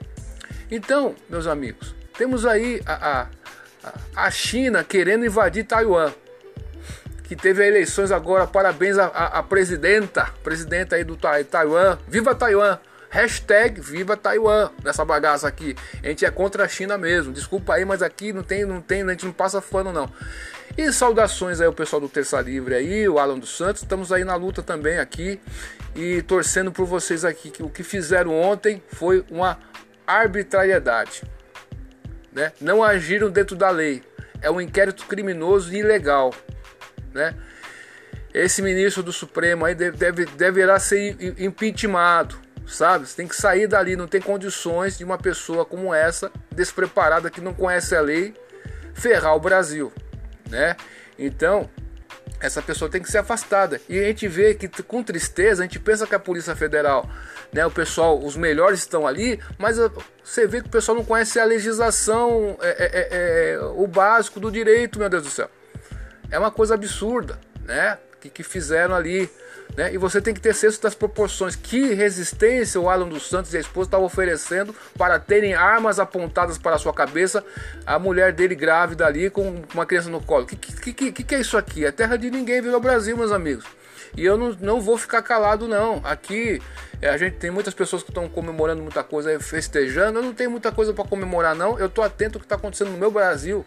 Então, 0.71 1.15
meus 1.31 1.47
amigos, 1.47 1.95
temos 2.19 2.45
aí 2.45 2.83
a, 2.85 3.29
a, 3.83 3.93
a 4.27 4.31
China 4.31 4.85
querendo 4.85 5.25
invadir 5.25 5.65
Taiwan, 5.65 6.13
que 7.27 7.35
teve 7.35 7.67
eleições 7.67 8.13
agora. 8.13 8.47
Parabéns 8.47 8.99
à, 8.99 9.07
a, 9.07 9.43
presidenta, 9.43 10.33
presidenta 10.43 10.97
aí 10.97 11.05
do 11.05 11.17
Taiwan. 11.17 11.99
Viva 12.07 12.35
Taiwan! 12.35 12.79
Hashtag 13.09 13.81
Viva 13.81 14.17
Taiwan 14.17 14.71
nessa 14.83 15.05
bagaça 15.05 15.49
aqui. 15.49 15.75
A 16.03 16.09
gente 16.09 16.25
é 16.25 16.31
contra 16.31 16.65
a 16.65 16.69
China 16.69 16.99
mesmo. 16.99 17.33
Desculpa 17.33 17.75
aí, 17.75 17.85
mas 17.85 18.03
aqui 18.03 18.33
não 18.33 18.43
tem, 18.43 18.65
não 18.65 18.81
tem, 18.81 19.03
a 19.03 19.11
gente 19.11 19.25
não 19.25 19.33
passa 19.33 19.61
fano 19.61 19.93
não. 19.93 20.11
E 20.77 20.93
saudações 20.93 21.61
aí 21.61 21.67
o 21.67 21.73
pessoal 21.73 22.01
do 22.01 22.09
Terça 22.09 22.41
Livre 22.41 22.75
aí, 22.75 23.09
o 23.09 23.19
Alan 23.19 23.39
dos 23.39 23.57
Santos. 23.57 23.83
Estamos 23.83 24.13
aí 24.13 24.25
na 24.25 24.35
luta 24.35 24.63
também 24.63 24.99
aqui 24.99 25.41
e 25.95 26.23
torcendo 26.23 26.71
por 26.71 26.85
vocês 26.85 27.25
aqui. 27.25 27.51
Que 27.51 27.63
o 27.63 27.71
que 27.71 27.83
fizeram 27.83 28.39
ontem 28.39 28.83
foi 28.93 29.25
uma 29.31 29.59
arbitrariedade. 30.07 31.23
Né? 32.33 32.53
Não 32.61 32.85
agiram 32.85 33.31
dentro 33.31 33.57
da 33.57 33.71
lei. 33.71 34.03
É 34.43 34.51
um 34.51 34.61
inquérito 34.61 35.07
criminoso 35.07 35.73
e 35.73 35.79
ilegal. 35.79 36.35
Né? 37.17 37.35
Esse 38.33 38.63
ministro 38.63 39.03
do 39.03 39.13
Supremo 39.13 39.65
aí 39.65 39.75
deve, 39.75 39.97
deve, 39.97 40.27
deverá 40.27 40.79
ser 40.79 41.17
impeachmentado 41.39 42.47
sabe? 42.67 43.07
Você 43.07 43.17
tem 43.17 43.29
que 43.29 43.37
sair 43.37 43.67
dali, 43.67 43.97
não 43.97 44.09
tem 44.09 44.21
condições 44.21 44.99
de 44.99 45.05
uma 45.05 45.17
pessoa 45.17 45.65
como 45.65 45.95
essa, 45.95 46.31
despreparada, 46.51 47.31
que 47.31 47.41
não 47.41 47.55
conhece 47.55 47.95
a 47.95 48.01
lei, 48.01 48.35
ferrar 48.93 49.37
o 49.37 49.41
Brasil, 49.41 49.93
né? 50.51 50.77
Então, 51.19 51.71
essa 52.41 52.61
pessoa 52.61 52.91
tem 52.91 53.01
que 53.01 53.11
ser 53.11 53.19
afastada. 53.19 53.81
E 53.89 53.99
a 53.99 54.05
gente 54.05 54.29
vê 54.29 54.55
que 54.55 54.69
com 54.83 55.03
tristeza, 55.03 55.63
a 55.63 55.67
gente 55.67 55.79
pensa 55.79 56.07
que 56.07 56.15
a 56.15 56.19
Polícia 56.19 56.55
Federal, 56.55 57.09
né, 57.53 57.65
o 57.65 57.71
pessoal, 57.71 58.19
os 58.19 58.37
melhores 58.37 58.81
estão 58.81 59.07
ali, 59.07 59.41
mas 59.59 59.79
você 60.23 60.47
vê 60.47 60.61
que 60.61 60.69
o 60.69 60.71
pessoal 60.71 60.97
não 60.97 61.05
conhece 61.05 61.39
a 61.41 61.45
legislação, 61.45 62.57
é, 62.61 62.69
é, 62.69 62.87
é, 62.87 63.53
é, 63.55 63.59
o 63.77 63.87
básico 63.87 64.39
do 64.39 64.51
direito, 64.51 64.99
meu 64.99 65.09
Deus 65.09 65.23
do 65.23 65.31
céu. 65.31 65.51
É 66.31 66.39
uma 66.39 66.51
coisa 66.51 66.75
absurda, 66.75 67.39
né? 67.65 67.99
Que, 68.21 68.29
que 68.29 68.43
fizeram 68.43 68.95
ali. 68.95 69.31
Né? 69.77 69.93
E 69.93 69.99
você 69.99 70.21
tem 70.21 70.33
que 70.33 70.41
ter 70.41 70.55
senso 70.55 70.81
das 70.83 70.95
proporções. 70.95 71.55
Que 71.57 71.95
resistência 71.95 72.81
o 72.81 72.89
Alan 72.89 73.09
dos 73.09 73.29
Santos 73.29 73.53
e 73.53 73.57
a 73.57 73.61
esposa 73.61 73.89
estavam 73.89 74.07
oferecendo 74.07 74.75
para 74.97 75.19
terem 75.19 75.55
armas 75.55 75.99
apontadas 75.99 76.59
para 76.59 76.77
a 76.77 76.79
sua 76.79 76.93
cabeça, 76.93 77.45
a 77.85 77.99
mulher 77.99 78.33
dele 78.33 78.55
grávida 78.55 79.07
ali 79.07 79.31
com 79.31 79.63
uma 79.75 79.87
criança 79.87 80.09
no 80.09 80.21
colo. 80.21 80.47
Que, 80.47 80.57
que, 80.57 81.13
que, 81.13 81.25
que 81.25 81.35
é 81.35 81.41
isso 81.41 81.57
aqui? 81.57 81.85
É 81.85 81.93
terra 81.93 82.17
de 82.17 82.31
ninguém, 82.31 82.61
virou 82.61 82.81
Brasil, 82.81 83.17
meus 83.17 83.33
amigos. 83.33 83.65
E 84.17 84.25
eu 84.25 84.39
não, 84.39 84.57
não 84.61 84.81
vou 84.81 84.97
ficar 84.97 85.23
calado, 85.23 85.69
não. 85.69 86.01
Aqui 86.03 86.61
é, 87.03 87.09
a 87.09 87.19
gente 87.19 87.37
tem 87.37 87.51
muitas 87.51 87.75
pessoas 87.75 88.03
que 88.03 88.11
estão 88.11 88.29
comemorando 88.29 88.83
muita 88.83 89.05
coisa, 89.05 89.39
festejando. 89.41 90.19
Eu 90.19 90.23
não 90.23 90.33
tenho 90.33 90.51
muita 90.51 90.73
coisa 90.73 90.93
para 90.95 91.05
comemorar, 91.05 91.55
não. 91.55 91.79
Eu 91.79 91.87
estou 91.87 92.03
atento 92.03 92.39
ao 92.39 92.41
que 92.41 92.47
está 92.47 92.57
acontecendo 92.57 92.91
no 92.91 92.99
meu 92.99 93.11
Brasil. 93.11 93.65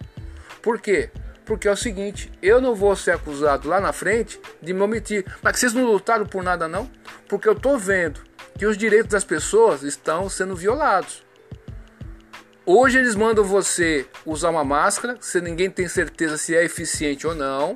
Por 0.61 0.81
quê? 0.81 1.11
Porque 1.49 1.67
é 1.67 1.71
o 1.71 1.75
seguinte, 1.75 2.31
eu 2.43 2.61
não 2.61 2.75
vou 2.75 2.95
ser 2.95 3.09
acusado 3.09 3.67
lá 3.67 3.81
na 3.81 3.91
frente 3.91 4.39
de 4.61 4.71
me 4.71 4.81
omitir. 4.81 5.25
Mas 5.41 5.57
vocês 5.57 5.73
não 5.73 5.83
lutaram 5.83 6.23
por 6.23 6.43
nada 6.43 6.67
não? 6.67 6.87
Porque 7.27 7.49
eu 7.49 7.53
estou 7.53 7.75
vendo 7.75 8.21
que 8.55 8.67
os 8.67 8.77
direitos 8.77 9.09
das 9.09 9.23
pessoas 9.23 9.81
estão 9.81 10.29
sendo 10.29 10.55
violados. 10.55 11.23
Hoje 12.67 12.99
eles 12.99 13.15
mandam 13.15 13.43
você 13.43 14.05
usar 14.27 14.51
uma 14.51 14.63
máscara, 14.63 15.17
se 15.19 15.41
ninguém 15.41 15.71
tem 15.71 15.87
certeza 15.87 16.37
se 16.37 16.55
é 16.55 16.63
eficiente 16.63 17.25
ou 17.25 17.33
não. 17.33 17.75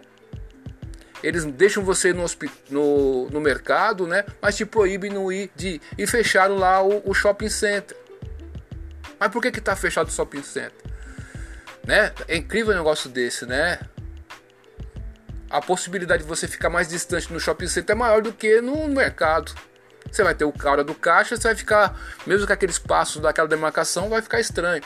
Eles 1.23 1.43
deixam 1.43 1.83
você 1.83 2.13
no, 2.13 2.25
no, 2.69 3.27
no 3.31 3.41
mercado, 3.41 4.05
né? 4.05 4.23
Mas 4.39 4.55
te 4.55 4.67
proíbem 4.67 5.09
não 5.09 5.31
ir 5.31 5.49
de 5.55 5.81
e 5.97 6.05
fecharam 6.05 6.57
lá 6.57 6.79
o, 6.83 7.01
o 7.09 7.13
shopping 7.15 7.49
center. 7.49 7.97
Mas 9.19 9.31
por 9.31 9.41
que 9.41 9.51
que 9.51 9.59
tá 9.59 9.75
fechado 9.75 10.09
o 10.09 10.11
shopping 10.11 10.43
center? 10.43 10.93
Né? 11.85 12.11
É 12.27 12.37
incrível 12.37 12.73
um 12.73 12.77
negócio 12.77 13.09
desse, 13.09 13.45
né? 13.45 13.79
A 15.49 15.61
possibilidade 15.61 16.23
de 16.23 16.29
você 16.29 16.47
ficar 16.47 16.69
mais 16.69 16.87
distante 16.87 17.31
no 17.31 17.39
shopping 17.39 17.67
center 17.67 17.95
é 17.95 17.99
maior 17.99 18.21
do 18.21 18.33
que 18.33 18.61
no 18.61 18.87
mercado. 18.87 19.53
Você 20.11 20.23
vai 20.23 20.33
ter 20.33 20.45
o 20.45 20.51
cara 20.51 20.83
do 20.83 20.95
caixa, 20.95 21.35
você 21.35 21.43
vai 21.43 21.55
ficar, 21.55 21.99
mesmo 22.25 22.47
com 22.47 22.53
aquele 22.53 22.71
espaço 22.71 23.19
daquela 23.19 23.47
demarcação, 23.47 24.09
vai 24.09 24.21
ficar 24.21 24.39
estranho. 24.39 24.83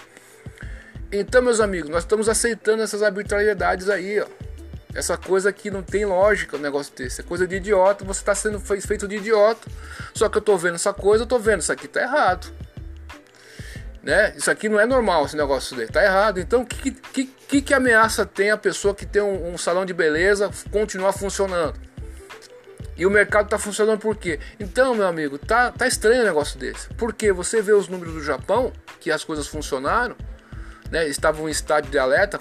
Então, 1.12 1.42
meus 1.42 1.60
amigos, 1.60 1.90
nós 1.90 2.04
estamos 2.04 2.28
aceitando 2.28 2.84
essas 2.84 3.02
arbitrariedades 3.02 3.90
aí, 3.90 4.20
ó. 4.20 4.28
Essa 4.94 5.16
coisa 5.16 5.54
que 5.54 5.70
não 5.70 5.84
tem 5.84 6.06
lógica 6.06 6.58
o 6.58 6.60
negócio 6.60 6.94
desse. 6.96 7.22
É 7.22 7.24
coisa 7.24 7.46
de 7.46 7.56
idiota, 7.56 8.04
você 8.04 8.20
está 8.20 8.34
sendo 8.34 8.60
feito 8.60 9.08
de 9.08 9.18
idiota. 9.18 9.70
Só 10.14 10.28
que 10.28 10.38
eu 10.38 10.42
tô 10.42 10.58
vendo 10.58 10.76
essa 10.76 10.92
coisa, 10.92 11.24
eu 11.24 11.28
tô 11.28 11.38
vendo, 11.38 11.62
isso 11.62 11.72
aqui 11.72 11.88
tá 11.88 12.02
errado. 12.02 12.52
Né? 14.08 14.34
Isso 14.38 14.50
aqui 14.50 14.70
não 14.70 14.80
é 14.80 14.86
normal, 14.86 15.26
esse 15.26 15.36
negócio 15.36 15.76
dele, 15.76 15.92
tá 15.92 16.02
errado. 16.02 16.40
Então, 16.40 16.64
que, 16.64 16.92
que, 16.92 17.26
que, 17.26 17.62
que 17.62 17.74
ameaça 17.74 18.26
tem 18.26 18.50
a 18.52 18.56
pessoa 18.56 18.96
que 18.96 19.06
tem 19.06 19.22
um, 19.22 19.52
um 19.54 19.58
salão 19.58 19.86
de 19.86 19.94
beleza 19.94 20.50
continuar 20.72 21.12
funcionando? 21.12 21.78
E 22.96 23.06
o 23.06 23.10
mercado 23.12 23.48
está 23.48 23.60
funcionando 23.60 24.00
por 24.00 24.16
quê? 24.16 24.40
Então, 24.58 24.96
meu 24.96 25.06
amigo, 25.06 25.38
tá, 25.38 25.74
tá 25.74 25.86
estranho 25.86 26.22
o 26.22 26.24
negócio 26.24 26.58
desse. 26.58 26.88
Porque 26.94 27.34
você 27.34 27.62
vê 27.62 27.74
os 27.74 27.90
números 27.90 28.14
do 28.14 28.24
Japão, 28.24 28.72
que 29.02 29.12
as 29.12 29.26
coisas 29.26 29.46
funcionaram, 29.46 30.16
né? 30.90 31.06
estavam 31.10 31.50
em 31.50 31.52
estado 31.52 31.90
de 31.90 32.00
alerta, 32.00 32.40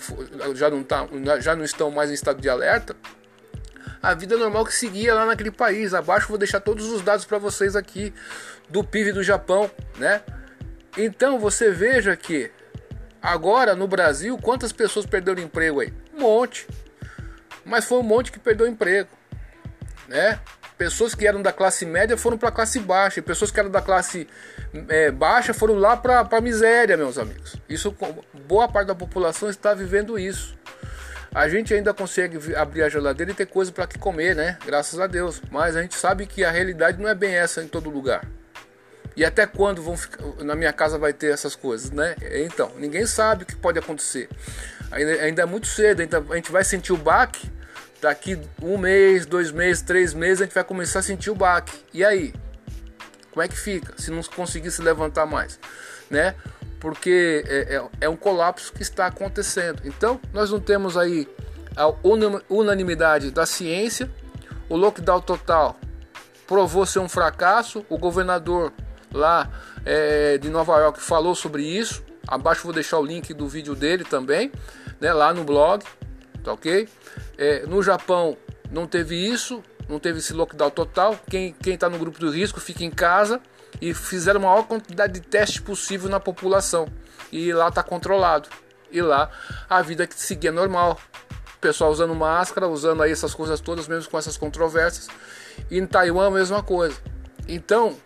já 0.54 0.70
não, 0.70 0.84
tá, 0.84 1.04
já 1.40 1.56
não 1.56 1.64
estão 1.64 1.90
mais 1.90 2.12
em 2.12 2.14
estado 2.14 2.40
de 2.40 2.48
alerta. 2.48 2.94
A 4.00 4.14
vida 4.14 4.36
normal 4.36 4.64
que 4.64 4.72
seguia 4.72 5.12
lá 5.14 5.26
naquele 5.26 5.50
país. 5.50 5.94
Abaixo 5.94 6.28
vou 6.28 6.38
deixar 6.38 6.60
todos 6.60 6.86
os 6.86 7.02
dados 7.02 7.24
para 7.24 7.38
vocês 7.38 7.74
aqui 7.74 8.14
do 8.68 8.84
PIB 8.84 9.10
do 9.10 9.22
Japão, 9.24 9.68
né? 9.98 10.22
Então 10.96 11.38
você 11.38 11.70
veja 11.70 12.16
que 12.16 12.50
agora 13.20 13.74
no 13.74 13.86
Brasil, 13.86 14.38
quantas 14.38 14.72
pessoas 14.72 15.04
perderam 15.04 15.42
emprego 15.42 15.80
aí? 15.80 15.92
Um 16.14 16.20
monte. 16.20 16.66
Mas 17.64 17.84
foi 17.84 17.98
um 17.98 18.02
monte 18.02 18.32
que 18.32 18.38
perdeu 18.38 18.66
emprego, 18.66 19.10
né? 20.08 20.40
Pessoas 20.78 21.14
que 21.14 21.26
eram 21.26 21.40
da 21.40 21.52
classe 21.52 21.84
média 21.84 22.16
foram 22.16 22.36
para 22.36 22.50
a 22.50 22.52
classe 22.52 22.78
baixa, 22.78 23.18
e 23.18 23.22
pessoas 23.22 23.50
que 23.50 23.58
eram 23.58 23.70
da 23.70 23.80
classe 23.80 24.28
é, 24.88 25.10
baixa 25.10 25.54
foram 25.54 25.74
lá 25.74 25.96
para 25.96 26.20
a 26.30 26.40
miséria, 26.40 26.96
meus 26.96 27.18
amigos. 27.18 27.56
Isso, 27.68 27.96
boa 28.46 28.68
parte 28.68 28.88
da 28.88 28.94
população 28.94 29.48
está 29.48 29.72
vivendo 29.74 30.18
isso. 30.18 30.56
A 31.34 31.48
gente 31.48 31.74
ainda 31.74 31.92
consegue 31.92 32.54
abrir 32.54 32.82
a 32.82 32.88
geladeira 32.88 33.32
e 33.32 33.34
ter 33.34 33.46
coisa 33.46 33.72
para 33.72 33.86
que 33.86 33.98
comer, 33.98 34.34
né? 34.34 34.58
Graças 34.64 34.98
a 35.00 35.06
Deus. 35.06 35.42
Mas 35.50 35.76
a 35.76 35.82
gente 35.82 35.94
sabe 35.94 36.24
que 36.26 36.44
a 36.44 36.50
realidade 36.50 37.00
não 37.00 37.08
é 37.08 37.14
bem 37.14 37.34
essa 37.34 37.62
em 37.62 37.68
todo 37.68 37.90
lugar. 37.90 38.26
E 39.16 39.24
até 39.24 39.46
quando 39.46 39.82
vão 39.82 39.96
ficar, 39.96 40.22
na 40.44 40.54
minha 40.54 40.72
casa 40.72 40.98
vai 40.98 41.12
ter 41.12 41.32
essas 41.32 41.56
coisas, 41.56 41.90
né? 41.90 42.14
Então, 42.44 42.70
ninguém 42.76 43.06
sabe 43.06 43.44
o 43.44 43.46
que 43.46 43.56
pode 43.56 43.78
acontecer. 43.78 44.28
Ainda, 44.90 45.12
ainda 45.22 45.42
é 45.42 45.46
muito 45.46 45.66
cedo, 45.66 46.00
ainda, 46.00 46.22
a 46.30 46.36
gente 46.36 46.52
vai 46.52 46.62
sentir 46.62 46.92
o 46.92 46.96
baque 46.96 47.50
daqui 48.00 48.38
um 48.62 48.76
mês, 48.76 49.24
dois 49.24 49.50
meses, 49.50 49.82
três 49.82 50.12
meses, 50.12 50.42
a 50.42 50.44
gente 50.44 50.54
vai 50.54 50.64
começar 50.64 50.98
a 50.98 51.02
sentir 51.02 51.30
o 51.30 51.34
baque. 51.34 51.72
E 51.94 52.04
aí? 52.04 52.34
Como 53.32 53.42
é 53.42 53.48
que 53.48 53.56
fica 53.58 53.94
se 53.96 54.10
não 54.10 54.22
conseguir 54.22 54.70
se 54.70 54.82
levantar 54.82 55.24
mais? 55.24 55.58
Né? 56.10 56.34
Porque 56.78 57.42
é, 57.48 57.76
é, 57.76 57.88
é 58.02 58.08
um 58.08 58.16
colapso 58.16 58.72
que 58.72 58.82
está 58.82 59.06
acontecendo. 59.06 59.80
Então, 59.84 60.20
nós 60.32 60.50
não 60.50 60.60
temos 60.60 60.96
aí 60.96 61.26
a 61.74 61.92
unanimidade 62.48 63.30
da 63.30 63.44
ciência, 63.46 64.10
o 64.68 64.76
lockdown 64.76 65.20
total 65.20 65.78
provou 66.46 66.86
ser 66.86 67.00
um 67.00 67.08
fracasso, 67.08 67.84
o 67.88 67.98
governador 67.98 68.72
lá 69.16 69.50
é, 69.84 70.38
de 70.38 70.48
Nova 70.48 70.78
York 70.78 71.00
falou 71.00 71.34
sobre 71.34 71.62
isso. 71.62 72.04
Abaixo 72.28 72.64
vou 72.64 72.72
deixar 72.72 72.98
o 72.98 73.04
link 73.04 73.32
do 73.34 73.48
vídeo 73.48 73.74
dele 73.74 74.04
também, 74.04 74.50
né, 75.00 75.12
lá 75.12 75.32
no 75.32 75.44
blog, 75.44 75.84
tá 76.42 76.52
ok? 76.52 76.88
É, 77.38 77.64
no 77.66 77.82
Japão 77.82 78.36
não 78.70 78.86
teve 78.86 79.14
isso, 79.14 79.62
não 79.88 79.98
teve 79.98 80.18
esse 80.18 80.32
lockdown 80.32 80.70
total. 80.70 81.18
Quem 81.30 81.54
está 81.64 81.88
no 81.88 81.98
grupo 81.98 82.18
do 82.18 82.30
risco 82.30 82.60
fica 82.60 82.84
em 82.84 82.90
casa 82.90 83.40
e 83.80 83.94
fizeram 83.94 84.40
a 84.40 84.42
maior 84.42 84.62
quantidade 84.64 85.14
de 85.14 85.20
testes 85.20 85.60
possível 85.60 86.10
na 86.10 86.18
população. 86.18 86.88
E 87.30 87.52
lá 87.52 87.68
está 87.68 87.82
controlado. 87.82 88.48
E 88.90 89.00
lá 89.00 89.30
a 89.68 89.82
vida 89.82 90.06
que 90.06 90.14
seguia 90.18 90.52
normal. 90.52 90.98
O 91.56 91.58
pessoal 91.58 91.90
usando 91.90 92.14
máscara, 92.14 92.68
usando 92.68 93.02
aí 93.02 93.10
essas 93.10 93.34
coisas 93.34 93.60
todas, 93.60 93.88
mesmo 93.88 94.10
com 94.10 94.18
essas 94.18 94.36
controvérsias. 94.36 95.08
E 95.70 95.78
em 95.78 95.86
Taiwan 95.86 96.28
a 96.28 96.30
mesma 96.30 96.62
coisa. 96.62 96.96
Então, 97.48 97.96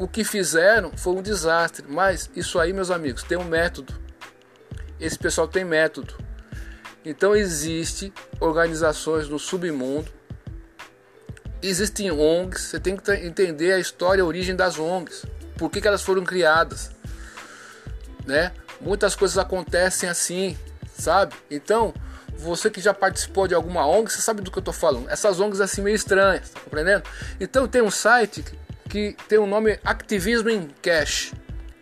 o 0.00 0.08
que 0.08 0.24
fizeram 0.24 0.90
foi 0.96 1.12
um 1.12 1.22
desastre. 1.22 1.84
Mas 1.86 2.30
isso 2.34 2.58
aí, 2.58 2.72
meus 2.72 2.90
amigos, 2.90 3.22
tem 3.22 3.36
um 3.36 3.44
método. 3.44 3.94
Esse 4.98 5.18
pessoal 5.18 5.46
tem 5.46 5.62
método. 5.62 6.16
Então 7.04 7.36
existe 7.36 8.12
organizações 8.40 9.28
no 9.28 9.38
submundo, 9.38 10.10
existem 11.62 12.10
ONGs. 12.10 12.62
Você 12.62 12.80
tem 12.80 12.96
que 12.96 13.12
entender 13.12 13.72
a 13.72 13.78
história, 13.78 14.22
a 14.22 14.26
origem 14.26 14.56
das 14.56 14.78
ONGs, 14.78 15.24
por 15.56 15.70
que, 15.70 15.80
que 15.80 15.88
elas 15.88 16.02
foram 16.02 16.24
criadas, 16.24 16.90
né? 18.26 18.52
Muitas 18.80 19.14
coisas 19.14 19.38
acontecem 19.38 20.08
assim, 20.08 20.58
sabe? 20.98 21.34
Então 21.50 21.94
você 22.36 22.70
que 22.70 22.80
já 22.80 22.92
participou 22.92 23.46
de 23.48 23.54
alguma 23.54 23.86
ONG, 23.86 24.12
você 24.12 24.20
sabe 24.20 24.42
do 24.42 24.50
que 24.50 24.58
eu 24.58 24.62
estou 24.62 24.74
falando. 24.74 25.08
Essas 25.08 25.40
ONGs 25.40 25.60
assim 25.60 25.82
meio 25.82 25.96
estranhas, 25.96 26.50
tá 26.50 26.60
compreendendo? 26.60 27.04
Então 27.38 27.66
tem 27.66 27.80
um 27.80 27.90
site 27.90 28.44
que 28.90 29.16
tem 29.28 29.38
o 29.38 29.46
nome 29.46 29.78
Activismo 29.84 30.50
em 30.50 30.66
Cash. 30.82 31.32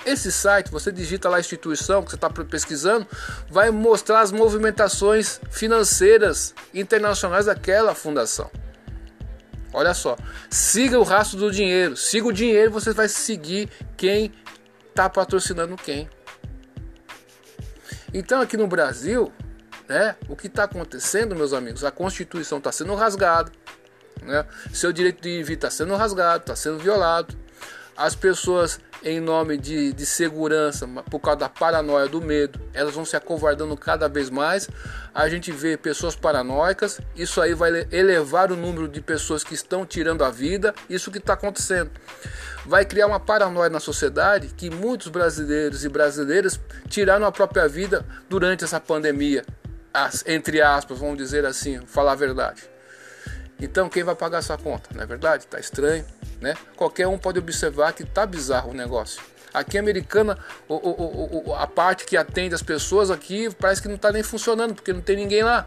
Esse 0.05 0.31
site, 0.31 0.71
você 0.71 0.93
digita 0.93 1.29
lá 1.29 1.39
a 1.39 1.41
instituição 1.41 2.03
que 2.03 2.11
você 2.11 2.17
está 2.17 2.31
pesquisando, 2.31 3.07
vai 3.51 3.71
mostrar 3.71 4.21
as 4.21 4.31
movimentações 4.31 5.41
financeiras 5.51 6.55
internacionais 6.73 7.47
daquela 7.47 7.95
fundação. 7.95 8.51
Olha 9.73 9.93
só, 9.95 10.17
siga 10.51 10.99
o 10.99 11.03
rastro 11.03 11.39
do 11.39 11.51
dinheiro, 11.51 11.97
siga 11.97 12.27
o 12.29 12.33
dinheiro, 12.33 12.71
você 12.71 12.93
vai 12.93 13.09
seguir 13.09 13.69
quem 13.97 14.33
está 14.89 15.09
patrocinando 15.09 15.77
quem. 15.77 16.09
Então 18.13 18.41
aqui 18.41 18.57
no 18.57 18.67
Brasil, 18.67 19.33
né, 19.89 20.15
o 20.29 20.37
que 20.37 20.47
está 20.47 20.65
acontecendo, 20.65 21.35
meus 21.35 21.53
amigos, 21.53 21.85
a 21.85 21.91
Constituição 21.91 22.59
está 22.59 22.71
sendo 22.71 22.95
rasgada, 22.95 23.51
né, 24.29 24.45
seu 24.73 24.93
direito 24.93 25.21
de 25.23 25.29
ir 25.29 25.51
está 25.51 25.71
sendo 25.71 25.97
rasgado, 25.97 26.43
está 26.43 26.55
sendo 26.55 26.79
violado, 26.79 27.35
as 27.97 28.15
pessoas 28.15 28.79
em 29.03 29.21
nome 29.21 29.57
de, 29.57 29.93
de 29.93 30.05
segurança, 30.05 30.87
por 31.11 31.21
causa 31.21 31.41
da 31.41 31.49
paranoia, 31.49 32.09
do 32.09 32.21
medo, 32.21 32.61
elas 32.73 32.95
vão 32.95 33.05
se 33.05 33.17
acovardando 33.17 33.77
cada 33.77 34.09
vez 34.09 34.29
mais. 34.31 34.69
A 35.15 35.29
gente 35.29 35.53
vê 35.53 35.77
pessoas 35.77 36.17
paranoicas, 36.17 37.01
isso 37.15 37.41
aí 37.41 37.55
vai 37.55 37.87
elevar 37.91 38.51
o 38.51 38.57
número 38.57 38.89
de 38.89 39.01
pessoas 39.01 39.45
que 39.45 39.55
estão 39.55 39.87
tirando 39.87 40.25
a 40.25 40.31
vida, 40.31 40.75
isso 40.89 41.11
que 41.11 41.19
está 41.19 41.35
acontecendo. 41.35 41.91
Vai 42.67 42.85
criar 42.85 43.07
uma 43.07 43.21
paranoia 43.21 43.71
na 43.71 43.81
sociedade 43.81 44.49
que 44.49 44.69
muitos 44.69 45.09
brasileiros 45.09 45.85
e 45.85 45.89
brasileiras 45.89 46.61
tiraram 46.89 47.27
a 47.27 47.33
própria 47.33 47.69
vida 47.69 48.05
durante 48.29 48.65
essa 48.65 48.81
pandemia, 48.81 49.45
entre 50.27 50.61
aspas, 50.61 50.99
vamos 50.99 51.17
dizer 51.17 51.47
assim, 51.47 51.81
falar 51.87 52.13
a 52.13 52.17
verdade. 52.17 52.78
Então 53.61 53.89
quem 53.89 54.05
vai 54.05 54.15
pagar 54.15 54.39
essa 54.39 54.57
conta? 54.57 54.91
Não 54.95 55.03
é 55.03 55.07
verdade? 55.07 55.47
Tá 55.47 55.59
estranho, 55.59 56.05
né? 56.41 56.55
Qualquer 56.77 57.07
um 57.09 57.19
pode 57.19 57.39
observar 57.39 57.93
que 57.93 58.05
tá 58.05 58.25
bizarro 58.25 58.71
o 58.71 58.75
negócio. 58.75 59.21
Aqui 59.53 59.79
Americana, 59.79 60.39
o, 60.69 60.75
o, 60.75 61.49
o, 61.49 61.55
a 61.55 61.67
parte 61.67 62.05
que 62.05 62.17
atende 62.17 62.55
as 62.55 62.63
pessoas 62.63 63.11
aqui 63.11 63.49
parece 63.59 63.81
que 63.81 63.89
não 63.89 63.97
está 63.97 64.13
nem 64.13 64.23
funcionando, 64.23 64.75
porque 64.75 64.93
não 64.93 65.01
tem 65.01 65.17
ninguém 65.17 65.43
lá. 65.43 65.67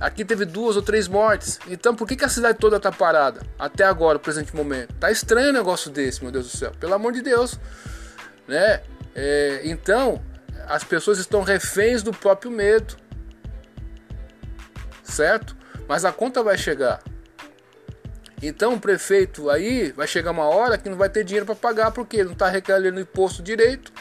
Aqui 0.00 0.24
teve 0.24 0.44
duas 0.44 0.74
ou 0.74 0.82
três 0.82 1.06
mortes. 1.06 1.60
Então 1.68 1.94
por 1.94 2.08
que, 2.08 2.16
que 2.16 2.24
a 2.24 2.28
cidade 2.28 2.58
toda 2.58 2.78
está 2.78 2.90
parada? 2.90 3.42
Até 3.58 3.84
agora, 3.84 4.18
presente 4.18 4.54
momento. 4.56 4.92
Tá 4.94 5.10
estranho 5.10 5.50
um 5.50 5.52
negócio 5.52 5.90
desse, 5.90 6.22
meu 6.22 6.32
Deus 6.32 6.50
do 6.50 6.56
céu. 6.56 6.72
Pelo 6.80 6.94
amor 6.94 7.12
de 7.12 7.22
Deus. 7.22 7.60
Né? 8.48 8.82
É, 9.14 9.60
então, 9.64 10.20
as 10.66 10.82
pessoas 10.82 11.18
estão 11.18 11.42
reféns 11.42 12.02
do 12.02 12.12
próprio 12.12 12.50
medo. 12.50 12.96
Certo? 15.04 15.56
Mas 15.92 16.06
a 16.06 16.10
conta 16.10 16.42
vai 16.42 16.56
chegar. 16.56 17.02
Então 18.42 18.72
o 18.72 18.80
prefeito 18.80 19.50
aí 19.50 19.92
vai 19.92 20.06
chegar 20.06 20.30
uma 20.30 20.46
hora 20.46 20.78
que 20.78 20.88
não 20.88 20.96
vai 20.96 21.10
ter 21.10 21.22
dinheiro 21.22 21.44
para 21.44 21.54
pagar 21.54 21.90
porque 21.90 22.16
ele 22.16 22.24
não 22.24 22.32
está 22.32 22.48
recolhendo 22.48 22.98
imposto 22.98 23.42
direito. 23.42 23.92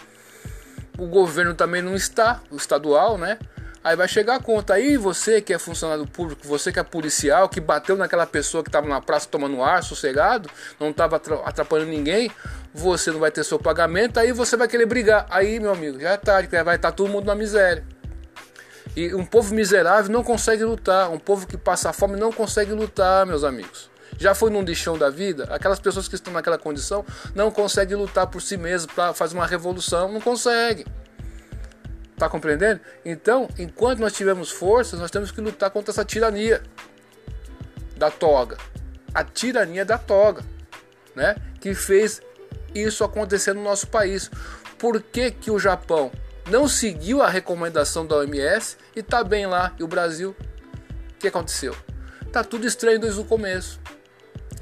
O 0.97 1.05
governo 1.05 1.53
também 1.53 1.81
não 1.81 1.93
está, 1.93 2.39
o 2.49 2.55
estadual, 2.55 3.17
né? 3.17 3.37
Aí 3.83 3.93
vai 3.97 4.07
chegar 4.07 4.35
a 4.35 4.39
conta. 4.39 4.75
Aí 4.75 4.95
você 4.95 5.41
que 5.41 5.53
é 5.53 5.59
funcionário 5.59 6.07
público, 6.07 6.47
você 6.47 6.71
que 6.71 6.79
é 6.79 6.83
policial, 6.83 7.49
que 7.49 7.59
bateu 7.59 7.97
naquela 7.97 8.25
pessoa 8.25 8.63
que 8.63 8.69
estava 8.69 8.87
na 8.87 9.01
praça 9.01 9.27
tomando 9.29 9.61
ar, 9.61 9.83
sossegado, 9.83 10.49
não 10.79 10.91
estava 10.91 11.17
atrapalhando 11.43 11.91
ninguém, 11.91 12.31
você 12.73 13.11
não 13.11 13.19
vai 13.19 13.31
ter 13.31 13.43
seu 13.43 13.59
pagamento, 13.59 14.17
aí 14.17 14.31
você 14.31 14.55
vai 14.55 14.69
querer 14.69 14.85
brigar. 14.85 15.27
Aí, 15.29 15.59
meu 15.59 15.73
amigo, 15.73 15.99
já 15.99 16.11
é 16.11 16.17
tarde, 16.17 16.47
vai 16.63 16.77
estar 16.77 16.93
todo 16.93 17.09
mundo 17.09 17.25
na 17.25 17.35
miséria. 17.35 17.83
E 18.95 19.13
um 19.15 19.25
povo 19.25 19.53
miserável 19.53 20.11
não 20.11 20.23
consegue 20.23 20.63
lutar. 20.63 21.09
Um 21.09 21.19
povo 21.19 21.47
que 21.47 21.57
passa 21.57 21.93
fome 21.93 22.17
não 22.17 22.31
consegue 22.31 22.73
lutar, 22.73 23.25
meus 23.25 23.43
amigos. 23.43 23.89
Já 24.17 24.35
foi 24.35 24.49
num 24.51 24.61
lixão 24.61 24.97
da 24.97 25.09
vida? 25.09 25.45
Aquelas 25.49 25.79
pessoas 25.79 26.07
que 26.07 26.15
estão 26.15 26.33
naquela 26.33 26.57
condição 26.57 27.05
não 27.33 27.49
conseguem 27.49 27.95
lutar 27.95 28.27
por 28.27 28.41
si 28.41 28.57
mesmas 28.57 28.91
para 28.93 29.13
fazer 29.13 29.35
uma 29.35 29.47
revolução. 29.47 30.11
Não 30.11 30.21
conseguem. 30.21 30.85
Tá 32.17 32.29
compreendendo? 32.29 32.81
Então, 33.03 33.49
enquanto 33.57 33.99
nós 33.99 34.13
tivermos 34.13 34.51
forças, 34.51 34.99
nós 34.99 35.09
temos 35.09 35.31
que 35.31 35.41
lutar 35.41 35.71
contra 35.71 35.91
essa 35.91 36.05
tirania 36.05 36.61
da 37.97 38.11
toga. 38.11 38.57
A 39.13 39.23
tirania 39.23 39.83
da 39.83 39.97
toga, 39.97 40.43
né? 41.15 41.35
Que 41.59 41.73
fez 41.73 42.21
isso 42.75 43.03
acontecer 43.03 43.53
no 43.53 43.63
nosso 43.63 43.87
país. 43.87 44.29
Por 44.77 45.01
que, 45.01 45.31
que 45.31 45.49
o 45.49 45.57
Japão 45.57 46.11
não 46.49 46.67
seguiu 46.67 47.21
a 47.21 47.29
recomendação 47.29 48.05
da 48.05 48.17
OMS 48.17 48.77
e 48.95 48.99
está 48.99 49.23
bem 49.23 49.45
lá. 49.45 49.73
E 49.79 49.83
o 49.83 49.87
Brasil, 49.87 50.35
o 51.15 51.19
que 51.19 51.27
aconteceu? 51.27 51.75
Tá 52.31 52.43
tudo 52.43 52.65
estranho 52.65 52.99
desde 52.99 53.19
o 53.19 53.25
começo. 53.25 53.79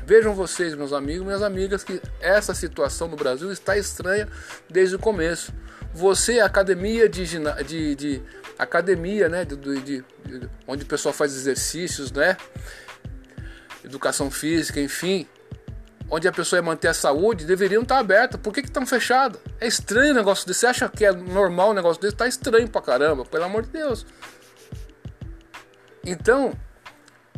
Vejam 0.05 0.33
vocês, 0.33 0.73
meus 0.73 0.91
amigos, 0.91 1.25
minhas 1.25 1.43
amigas, 1.43 1.83
que 1.83 2.01
essa 2.19 2.55
situação 2.55 3.07
no 3.07 3.15
Brasil 3.15 3.51
está 3.51 3.77
estranha 3.77 4.27
desde 4.67 4.95
o 4.95 4.99
começo. 4.99 5.53
Você, 5.93 6.39
academia 6.39 7.07
de, 7.07 7.25
de, 7.65 7.95
de 7.95 8.21
academia, 8.57 9.29
né, 9.29 9.45
de, 9.45 9.55
de, 9.55 10.03
onde 10.67 10.83
o 10.83 10.87
pessoal 10.87 11.13
faz 11.13 11.35
exercícios, 11.35 12.11
né, 12.11 12.37
educação 13.83 14.31
física, 14.31 14.79
enfim, 14.81 15.27
onde 16.09 16.27
a 16.27 16.31
pessoa 16.31 16.57
ia 16.57 16.63
manter 16.63 16.87
a 16.87 16.93
saúde, 16.93 17.45
deveriam 17.45 17.83
estar 17.83 17.99
abertas. 17.99 18.39
Por 18.39 18.53
que 18.53 18.61
estão 18.61 18.85
fechadas? 18.85 19.39
É 19.59 19.67
estranho 19.67 20.11
o 20.11 20.15
negócio 20.15 20.47
desse. 20.47 20.61
Você 20.61 20.67
acha 20.67 20.89
que 20.89 21.05
é 21.05 21.11
normal 21.11 21.69
o 21.69 21.73
negócio 21.73 22.01
desse? 22.01 22.13
Está 22.13 22.27
estranho 22.27 22.67
pra 22.67 22.81
caramba, 22.81 23.25
pelo 23.25 23.43
amor 23.43 23.63
de 23.63 23.69
Deus. 23.69 24.05
Então, 26.05 26.53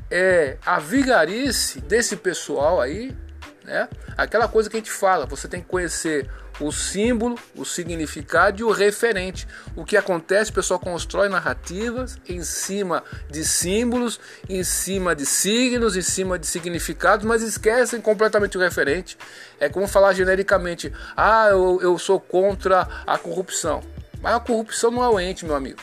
é, 0.09 0.57
a 0.65 0.79
vigarice 0.79 1.81
desse 1.81 2.15
pessoal 2.15 2.79
aí, 2.79 3.15
né? 3.63 3.87
Aquela 4.17 4.47
coisa 4.47 4.69
que 4.69 4.77
a 4.77 4.79
gente 4.79 4.91
fala, 4.91 5.25
você 5.25 5.47
tem 5.47 5.61
que 5.61 5.67
conhecer 5.67 6.29
o 6.61 6.71
símbolo, 6.71 7.37
o 7.55 7.65
significado 7.65 8.61
e 8.61 8.63
o 8.63 8.71
referente. 8.71 9.47
O 9.75 9.83
que 9.83 9.97
acontece, 9.97 10.51
o 10.51 10.53
pessoal 10.53 10.79
constrói 10.79 11.27
narrativas 11.27 12.17
em 12.27 12.43
cima 12.43 13.03
de 13.29 13.43
símbolos, 13.43 14.19
em 14.47 14.63
cima 14.63 15.15
de 15.15 15.25
signos, 15.25 15.97
em 15.97 16.01
cima 16.01 16.37
de 16.37 16.45
significados, 16.45 17.25
mas 17.25 17.41
esquecem 17.41 17.99
completamente 17.99 18.57
o 18.57 18.61
referente. 18.61 19.17
É 19.59 19.67
como 19.67 19.87
falar 19.87 20.13
genericamente: 20.13 20.93
ah, 21.17 21.47
eu, 21.49 21.79
eu 21.81 21.97
sou 21.97 22.19
contra 22.19 22.87
a 23.05 23.17
corrupção. 23.17 23.81
Mas 24.21 24.35
a 24.35 24.39
corrupção 24.39 24.91
não 24.91 25.03
é 25.03 25.09
o 25.09 25.19
ente, 25.19 25.45
meu 25.45 25.55
amigo. 25.55 25.81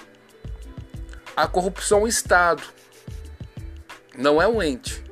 A 1.36 1.46
corrupção 1.46 2.00
é 2.00 2.02
o 2.02 2.08
Estado, 2.08 2.62
não 4.16 4.40
é 4.40 4.46
um 4.46 4.62
ente. 4.62 5.07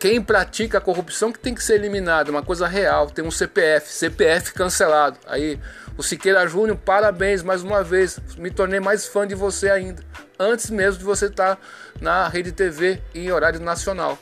Quem 0.00 0.22
pratica 0.22 0.78
a 0.78 0.80
corrupção 0.80 1.30
que 1.30 1.38
tem 1.38 1.54
que 1.54 1.62
ser 1.62 1.74
eliminado, 1.74 2.30
uma 2.30 2.42
coisa 2.42 2.66
real, 2.66 3.10
tem 3.10 3.22
um 3.22 3.30
CPF, 3.30 3.92
CPF 3.92 4.54
cancelado. 4.54 5.18
Aí, 5.26 5.60
o 5.94 6.02
Siqueira 6.02 6.46
Júnior, 6.48 6.78
parabéns 6.78 7.42
mais 7.42 7.62
uma 7.62 7.84
vez, 7.84 8.18
me 8.38 8.50
tornei 8.50 8.80
mais 8.80 9.06
fã 9.06 9.26
de 9.26 9.34
você 9.34 9.68
ainda, 9.68 10.02
antes 10.38 10.70
mesmo 10.70 11.00
de 11.00 11.04
você 11.04 11.26
estar 11.26 11.56
tá 11.56 11.62
na 12.00 12.26
Rede 12.28 12.50
TV 12.50 13.02
em 13.14 13.30
horário 13.30 13.60
nacional, 13.60 14.18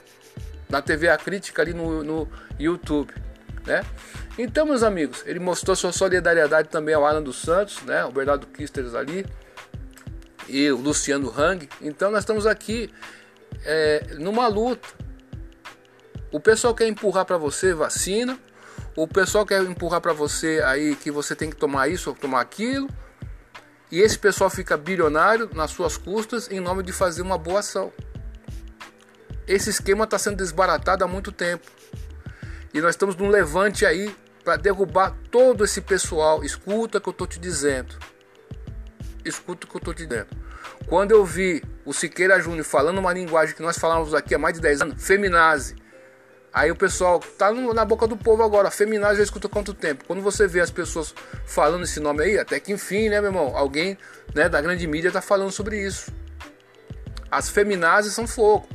na 0.68 0.82
TV 0.82 1.10
A 1.10 1.16
Crítica 1.16 1.62
ali 1.62 1.72
no, 1.72 2.02
no 2.02 2.28
YouTube, 2.58 3.14
né? 3.64 3.84
Então, 4.36 4.66
meus 4.66 4.82
amigos, 4.82 5.22
ele 5.26 5.38
mostrou 5.38 5.76
sua 5.76 5.92
solidariedade 5.92 6.70
também 6.70 6.96
ao 6.96 7.06
Alan 7.06 7.22
dos 7.22 7.40
Santos, 7.40 7.84
né? 7.84 8.04
O 8.04 8.10
Bernardo 8.10 8.48
Kisters 8.48 8.96
ali 8.96 9.24
e 10.48 10.68
o 10.72 10.76
Luciano 10.76 11.32
Hang. 11.38 11.68
Então, 11.80 12.10
nós 12.10 12.22
estamos 12.22 12.46
aqui 12.46 12.92
é, 13.64 14.16
numa 14.18 14.48
luta 14.48 15.06
o 16.30 16.38
pessoal 16.38 16.74
quer 16.74 16.86
empurrar 16.86 17.24
para 17.24 17.38
você 17.38 17.72
vacina, 17.72 18.38
o 18.94 19.06
pessoal 19.06 19.46
quer 19.46 19.62
empurrar 19.62 20.00
para 20.00 20.12
você 20.12 20.60
aí 20.64 20.96
que 20.96 21.10
você 21.10 21.34
tem 21.34 21.50
que 21.50 21.56
tomar 21.56 21.88
isso 21.88 22.10
ou 22.10 22.16
tomar 22.16 22.40
aquilo. 22.40 22.88
E 23.90 24.00
esse 24.00 24.18
pessoal 24.18 24.50
fica 24.50 24.76
bilionário 24.76 25.48
nas 25.54 25.70
suas 25.70 25.96
custas 25.96 26.50
em 26.50 26.60
nome 26.60 26.82
de 26.82 26.92
fazer 26.92 27.22
uma 27.22 27.38
boa 27.38 27.60
ação. 27.60 27.92
Esse 29.46 29.70
esquema 29.70 30.04
está 30.04 30.18
sendo 30.18 30.36
desbaratado 30.36 31.02
há 31.02 31.08
muito 31.08 31.32
tempo. 31.32 31.66
E 32.74 32.80
nós 32.82 32.90
estamos 32.90 33.16
num 33.16 33.30
levante 33.30 33.86
aí 33.86 34.14
para 34.44 34.56
derrubar 34.56 35.16
todo 35.30 35.64
esse 35.64 35.80
pessoal. 35.80 36.44
Escuta 36.44 36.98
o 36.98 37.00
que 37.00 37.08
eu 37.08 37.12
estou 37.12 37.26
te 37.26 37.38
dizendo. 37.38 37.96
Escuta 39.24 39.66
o 39.66 39.70
que 39.70 39.76
eu 39.76 39.78
estou 39.78 39.94
te 39.94 40.06
dizendo. 40.06 40.28
Quando 40.86 41.12
eu 41.12 41.24
vi 41.24 41.62
o 41.84 41.94
Siqueira 41.94 42.38
Júnior 42.40 42.64
falando 42.64 42.98
uma 42.98 43.12
linguagem 43.12 43.54
que 43.54 43.62
nós 43.62 43.78
falamos 43.78 44.12
aqui 44.12 44.34
há 44.34 44.38
mais 44.38 44.54
de 44.54 44.60
10 44.60 44.82
anos, 44.82 45.06
feminazi, 45.06 45.76
Aí 46.52 46.70
o 46.70 46.76
pessoal 46.76 47.20
tá 47.20 47.52
no, 47.52 47.74
na 47.74 47.84
boca 47.84 48.06
do 48.06 48.16
povo 48.16 48.42
agora. 48.42 48.70
Feminazes 48.70 49.18
já 49.18 49.24
escuta 49.24 49.48
quanto 49.48 49.74
tempo? 49.74 50.04
Quando 50.06 50.22
você 50.22 50.46
vê 50.46 50.60
as 50.60 50.70
pessoas 50.70 51.14
falando 51.46 51.84
esse 51.84 52.00
nome 52.00 52.22
aí, 52.22 52.38
até 52.38 52.58
que 52.58 52.72
enfim, 52.72 53.08
né, 53.08 53.20
meu 53.20 53.30
irmão? 53.30 53.56
Alguém 53.56 53.98
né, 54.34 54.48
da 54.48 54.60
grande 54.60 54.86
mídia 54.86 55.12
tá 55.12 55.20
falando 55.20 55.50
sobre 55.50 55.80
isso. 55.80 56.10
As 57.30 57.50
feminazes 57.50 58.14
são 58.14 58.26
fogo. 58.26 58.68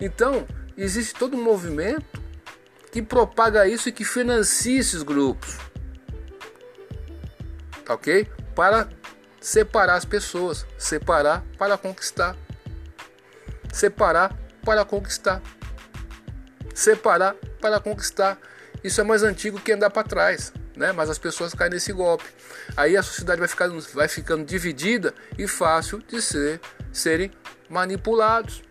Então, 0.00 0.46
existe 0.76 1.14
todo 1.14 1.36
um 1.36 1.42
movimento 1.42 2.22
que 2.90 3.02
propaga 3.02 3.68
isso 3.68 3.88
e 3.90 3.92
que 3.92 4.04
financia 4.04 4.80
esses 4.80 5.02
grupos. 5.02 5.58
Tá 7.84 7.94
ok? 7.94 8.26
Para 8.54 8.88
separar 9.38 9.96
as 9.96 10.06
pessoas. 10.06 10.66
Separar 10.78 11.44
para 11.58 11.76
conquistar. 11.76 12.34
Separar 13.70 14.34
para 14.64 14.84
conquistar 14.84 15.42
separar 16.78 17.34
para 17.60 17.80
conquistar. 17.80 18.38
Isso 18.84 19.00
é 19.00 19.04
mais 19.04 19.24
antigo 19.24 19.58
que 19.58 19.72
andar 19.72 19.90
para 19.90 20.06
trás, 20.06 20.52
né? 20.76 20.92
Mas 20.92 21.10
as 21.10 21.18
pessoas 21.18 21.52
caem 21.52 21.72
nesse 21.72 21.92
golpe. 21.92 22.24
Aí 22.76 22.96
a 22.96 23.02
sociedade 23.02 23.40
vai, 23.40 23.48
ficar, 23.48 23.68
vai 23.92 24.06
ficando 24.06 24.44
dividida 24.44 25.12
e 25.36 25.48
fácil 25.48 25.98
de 25.98 26.22
ser, 26.22 26.60
serem 26.92 27.32
manipulados, 27.68 28.62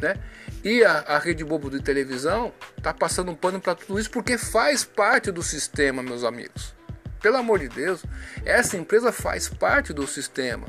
né? 0.00 0.14
E 0.62 0.84
a, 0.84 1.00
a 1.00 1.18
Rede 1.18 1.42
Bobo 1.42 1.68
de 1.68 1.82
televisão 1.82 2.52
está 2.78 2.94
passando 2.94 3.32
um 3.32 3.34
pano 3.34 3.60
para 3.60 3.74
tudo 3.74 3.98
isso 3.98 4.10
porque 4.10 4.38
faz 4.38 4.84
parte 4.84 5.32
do 5.32 5.42
sistema, 5.42 6.02
meus 6.04 6.22
amigos. 6.22 6.72
Pelo 7.20 7.36
amor 7.36 7.58
de 7.58 7.68
Deus, 7.68 8.04
essa 8.44 8.76
empresa 8.76 9.10
faz 9.10 9.48
parte 9.48 9.92
do 9.92 10.06
sistema. 10.06 10.66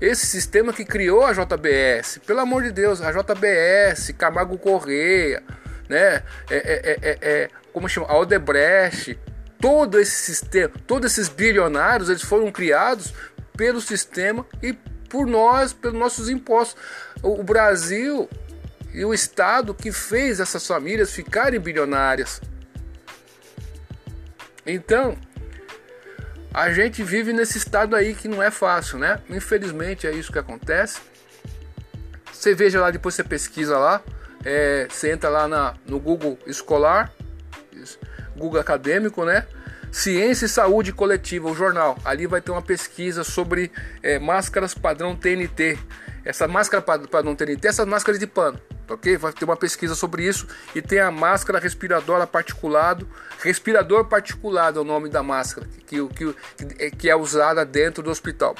Esse 0.00 0.26
sistema 0.26 0.72
que 0.72 0.84
criou 0.84 1.24
a 1.24 1.32
JBS, 1.32 2.20
pelo 2.26 2.40
amor 2.40 2.62
de 2.62 2.70
Deus, 2.70 3.00
a 3.00 3.10
JBS, 3.10 4.12
Camargo 4.16 4.56
Correia, 4.56 5.42
né? 5.88 6.22
É, 6.48 6.56
é, 6.56 6.98
é, 7.02 7.18
é, 7.20 7.50
como 7.72 7.88
chama? 7.88 8.06
A 8.08 8.16
Odebrecht, 8.16 9.18
todo 9.60 9.98
esse 9.98 10.14
sistema, 10.14 10.72
todos 10.86 11.12
esses 11.12 11.28
bilionários, 11.28 12.08
eles 12.08 12.22
foram 12.22 12.50
criados 12.52 13.12
pelo 13.56 13.80
sistema 13.80 14.46
e 14.62 14.72
por 15.08 15.26
nós, 15.26 15.72
pelos 15.72 15.98
nossos 15.98 16.28
impostos. 16.28 16.80
O 17.22 17.42
Brasil 17.42 18.28
e 18.92 19.04
o 19.04 19.12
Estado 19.12 19.74
que 19.74 19.90
fez 19.90 20.38
essas 20.38 20.66
famílias 20.66 21.12
ficarem 21.12 21.58
bilionárias. 21.58 22.40
Então, 24.64 25.16
a 26.52 26.72
gente 26.72 27.02
vive 27.02 27.32
nesse 27.32 27.58
estado 27.58 27.94
aí 27.94 28.14
que 28.14 28.28
não 28.28 28.42
é 28.42 28.50
fácil, 28.50 28.98
né? 28.98 29.20
Infelizmente 29.28 30.06
é 30.06 30.12
isso 30.12 30.32
que 30.32 30.38
acontece. 30.38 31.00
Você 32.32 32.54
veja 32.54 32.80
lá, 32.80 32.90
depois 32.90 33.14
você 33.14 33.24
pesquisa 33.24 33.76
lá, 33.78 34.00
é, 34.44 34.86
você 34.88 35.10
entra 35.10 35.28
lá 35.28 35.48
na, 35.48 35.74
no 35.86 35.98
Google 35.98 36.38
Escolar, 36.46 37.12
Google 38.36 38.60
Acadêmico, 38.60 39.24
né? 39.24 39.46
Ciência 39.90 40.46
e 40.46 40.48
Saúde 40.48 40.92
Coletiva, 40.92 41.48
o 41.50 41.54
jornal. 41.54 41.98
Ali 42.04 42.26
vai 42.26 42.40
ter 42.40 42.50
uma 42.50 42.62
pesquisa 42.62 43.24
sobre 43.24 43.72
é, 44.02 44.18
máscaras 44.18 44.74
padrão 44.74 45.16
TNT. 45.16 45.78
Essa 46.24 46.46
máscara 46.46 46.82
padrão 46.82 47.34
TNT, 47.34 47.68
essas 47.68 47.86
máscaras 47.86 48.18
de 48.18 48.26
pano 48.26 48.60
ok? 48.94 49.16
Vai 49.16 49.32
ter 49.32 49.44
uma 49.44 49.56
pesquisa 49.56 49.94
sobre 49.94 50.24
isso 50.24 50.46
e 50.74 50.82
tem 50.82 51.00
a 51.00 51.10
máscara 51.10 51.58
respiradora 51.58 52.26
particulado, 52.26 53.08
respirador 53.40 54.06
particulado 54.06 54.78
é 54.78 54.82
o 54.82 54.84
nome 54.84 55.08
da 55.08 55.22
máscara 55.22 55.66
que, 55.86 56.08
que, 56.08 56.34
que, 56.56 56.90
que 56.90 57.10
é 57.10 57.16
usada 57.16 57.64
dentro 57.64 58.02
do 58.02 58.10
hospital. 58.10 58.54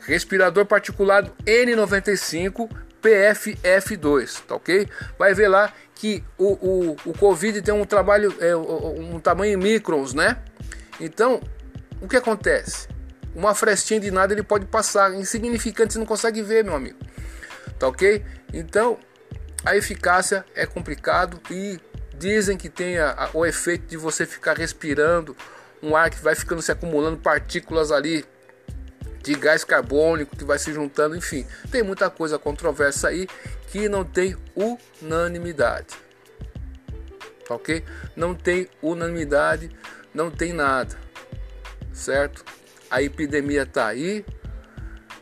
Respirador 0.00 0.66
particulado 0.66 1.32
N95 1.44 2.68
PFF2, 3.02 4.42
tá 4.46 4.54
ok? 4.54 4.88
Vai 5.18 5.34
ver 5.34 5.48
lá 5.48 5.72
que 5.94 6.24
o, 6.38 6.52
o, 6.52 6.96
o 7.04 7.12
Covid 7.18 7.60
tem 7.60 7.74
um 7.74 7.84
trabalho, 7.84 8.34
é, 8.40 8.56
um 8.56 9.18
tamanho 9.20 9.54
em 9.54 9.56
microns, 9.56 10.14
né? 10.14 10.38
Então, 10.98 11.40
o 12.00 12.08
que 12.08 12.16
acontece? 12.16 12.88
Uma 13.34 13.54
frestinha 13.54 14.00
de 14.00 14.10
nada 14.10 14.32
ele 14.32 14.42
pode 14.42 14.66
passar, 14.66 15.14
insignificante, 15.14 15.92
você 15.92 15.98
não 15.98 16.06
consegue 16.06 16.42
ver, 16.42 16.64
meu 16.64 16.74
amigo. 16.74 16.98
Tá 17.78 17.88
ok? 17.88 18.24
Então, 18.52 18.98
a 19.64 19.76
eficácia 19.76 20.44
é 20.54 20.64
complicado 20.66 21.40
e 21.50 21.78
dizem 22.16 22.56
que 22.56 22.68
tem 22.68 22.98
a, 22.98 23.30
o 23.34 23.44
efeito 23.44 23.86
de 23.86 23.96
você 23.96 24.26
ficar 24.26 24.56
respirando 24.56 25.36
um 25.82 25.96
ar 25.96 26.10
que 26.10 26.20
vai 26.20 26.34
ficando 26.34 26.60
se 26.60 26.70
acumulando 26.70 27.16
partículas 27.16 27.90
ali 27.90 28.24
de 29.22 29.34
gás 29.34 29.64
carbônico 29.64 30.36
que 30.36 30.44
vai 30.44 30.58
se 30.58 30.72
juntando, 30.72 31.16
enfim, 31.16 31.46
tem 31.70 31.82
muita 31.82 32.08
coisa 32.08 32.38
controversa 32.38 33.08
aí 33.08 33.28
que 33.68 33.88
não 33.88 34.04
tem 34.04 34.36
unanimidade. 34.54 35.94
OK? 37.48 37.84
Não 38.16 38.34
tem 38.34 38.68
unanimidade, 38.82 39.70
não 40.14 40.30
tem 40.30 40.52
nada. 40.52 40.96
Certo? 41.92 42.44
A 42.90 43.02
epidemia 43.02 43.66
tá 43.66 43.88
aí, 43.88 44.24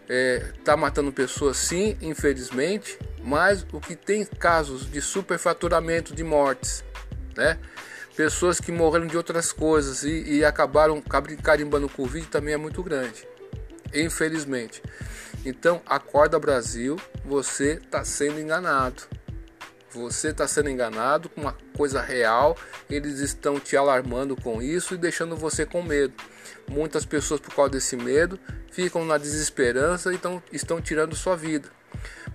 é, 0.09 0.53
tá 0.65 0.77
matando 0.77 1.13
pessoas 1.13 1.57
sim, 1.57 1.97
infelizmente, 2.01 2.99
mas 3.23 3.67
o 3.73 3.81
que 3.81 3.97
tem 3.97 4.25
casos 4.25 4.91
de 4.91 5.01
superfaturamento 5.01 6.15
de 6.15 6.25
mortes, 6.25 6.85
né? 7.37 7.59
Pessoas 8.17 8.61
que 8.61 8.73
morreram 8.73 9.07
de 9.07 9.17
outras 9.17 9.53
coisas 9.53 10.03
e, 10.03 10.39
e 10.39 10.45
acabaram 10.45 11.01
carimbando 11.43 11.87
o 11.87 11.91
Covid 11.91 12.27
também 12.27 12.55
é 12.55 12.57
muito 12.57 12.83
grande, 12.83 13.29
infelizmente. 13.95 14.83
Então, 15.45 15.81
acorda 15.87 16.39
Brasil, 16.39 16.97
você 17.25 17.75
está 17.75 18.05
sendo 18.05 18.41
enganado. 18.41 19.05
Você 19.91 20.29
está 20.29 20.47
sendo 20.49 20.69
enganado 20.69 21.29
com 21.29 21.43
uma 21.43 21.57
coisa 21.77 22.03
real, 22.03 22.57
eles 22.91 23.21
estão 23.21 23.59
te 23.59 23.77
alarmando 23.77 24.37
com 24.37 24.61
isso 24.61 24.95
e 24.95 24.99
deixando 24.99 25.37
você 25.37 25.65
com 25.65 25.83
medo. 25.83 26.13
Muitas 26.69 27.07
pessoas, 27.07 27.41
por 27.41 27.55
causa 27.55 27.71
desse 27.71 27.97
medo, 27.97 28.39
ficam 28.71 29.05
na 29.05 29.17
desesperança 29.17 30.13
e 30.13 30.17
então, 30.17 30.43
estão 30.53 30.81
tirando 30.81 31.15
sua 31.15 31.37
vida 31.37 31.78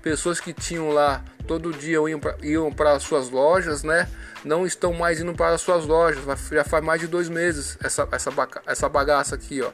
pessoas 0.04 0.40
que 0.42 0.54
tinham 0.54 0.90
lá 0.90 1.24
todo 1.48 1.72
dia 1.72 1.98
iam 2.42 2.72
para 2.72 3.00
suas 3.00 3.30
lojas, 3.30 3.84
né? 3.84 4.08
Não 4.44 4.66
estão 4.66 4.94
mais 4.94 5.22
indo 5.22 5.34
para 5.34 5.58
suas 5.58 5.86
lojas. 5.86 6.24
Já 6.52 6.64
faz 6.64 6.84
mais 6.84 7.00
de 7.00 7.08
dois 7.08 7.30
meses 7.30 7.78
essa, 7.82 8.08
essa, 8.12 8.32
essa 8.68 8.90
bagaça 8.90 9.36
aqui, 9.36 9.62
ó. 9.62 9.72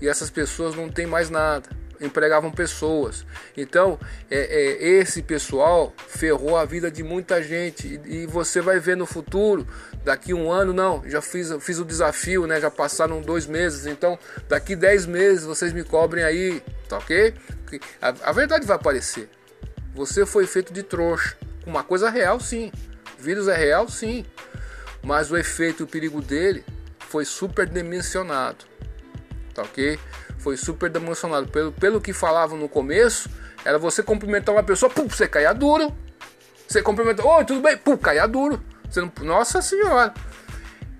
E 0.00 0.08
essas 0.08 0.30
pessoas 0.30 0.76
não 0.76 0.88
tem 0.88 1.04
mais 1.04 1.28
nada. 1.28 1.68
Empregavam 2.00 2.50
pessoas. 2.50 3.24
Então, 3.56 3.98
é, 4.30 4.38
é, 4.38 4.88
esse 5.00 5.22
pessoal 5.22 5.92
ferrou 5.96 6.56
a 6.56 6.64
vida 6.64 6.90
de 6.90 7.02
muita 7.02 7.42
gente. 7.42 8.00
E, 8.04 8.22
e, 8.22 8.26
você 8.26 8.60
vai 8.60 8.80
ver 8.80 8.96
no 8.96 9.06
futuro, 9.06 9.66
daqui 10.04 10.34
um 10.34 10.50
ano, 10.50 10.72
não. 10.72 11.02
Já 11.08 11.20
fiz, 11.22 11.52
fiz 11.60 11.78
o 11.78 11.84
desafio, 11.84 12.46
né? 12.46 12.60
Já 12.60 12.70
passaram 12.70 13.20
dois 13.20 13.46
meses. 13.46 13.86
Então, 13.86 14.18
daqui 14.48 14.74
dez 14.74 15.06
meses 15.06 15.44
vocês 15.44 15.72
me 15.72 15.84
cobrem 15.84 16.24
aí, 16.24 16.62
tá 16.88 16.98
ok? 16.98 17.34
A, 18.00 18.30
a 18.30 18.32
verdade 18.32 18.66
vai 18.66 18.76
aparecer. 18.76 19.28
Você 19.94 20.24
foi 20.24 20.46
feito 20.46 20.72
de 20.72 20.82
trouxa. 20.82 21.36
Uma 21.66 21.84
coisa 21.84 22.08
real, 22.08 22.40
sim. 22.40 22.72
Vírus 23.18 23.46
é 23.48 23.56
real, 23.56 23.88
sim. 23.88 24.24
Mas 25.02 25.30
o 25.30 25.36
efeito 25.36 25.82
e 25.82 25.84
o 25.84 25.86
perigo 25.86 26.20
dele 26.20 26.64
foi 26.98 27.24
superdimensionado. 27.24 28.64
Tá 29.54 29.62
ok? 29.62 29.98
Foi 30.38 30.56
superdimensionado. 30.56 31.48
Pelo, 31.48 31.72
pelo 31.72 32.00
que 32.00 32.12
falavam 32.12 32.56
no 32.56 32.68
começo, 32.68 33.28
era 33.64 33.78
você 33.78 34.02
cumprimentar 34.02 34.54
uma 34.54 34.62
pessoa, 34.62 34.90
pum, 34.90 35.08
você 35.08 35.28
caia 35.28 35.52
duro. 35.52 35.94
Você 36.66 36.82
cumprimentou, 36.82 37.26
oi, 37.26 37.44
tudo 37.44 37.60
bem? 37.60 37.76
Pum, 37.76 37.96
caia 37.96 38.26
duro. 38.26 38.62
Não, 38.96 39.12
nossa 39.24 39.60
senhora. 39.60 40.14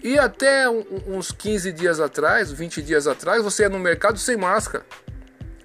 E 0.02 0.18
até 0.18 0.68
uns 0.68 1.30
15 1.30 1.72
dias 1.72 2.00
atrás, 2.00 2.50
20 2.50 2.82
dias 2.82 3.06
atrás, 3.06 3.42
você 3.42 3.62
ia 3.62 3.68
no 3.68 3.78
mercado 3.78 4.18
sem 4.18 4.36
máscara. 4.36 4.84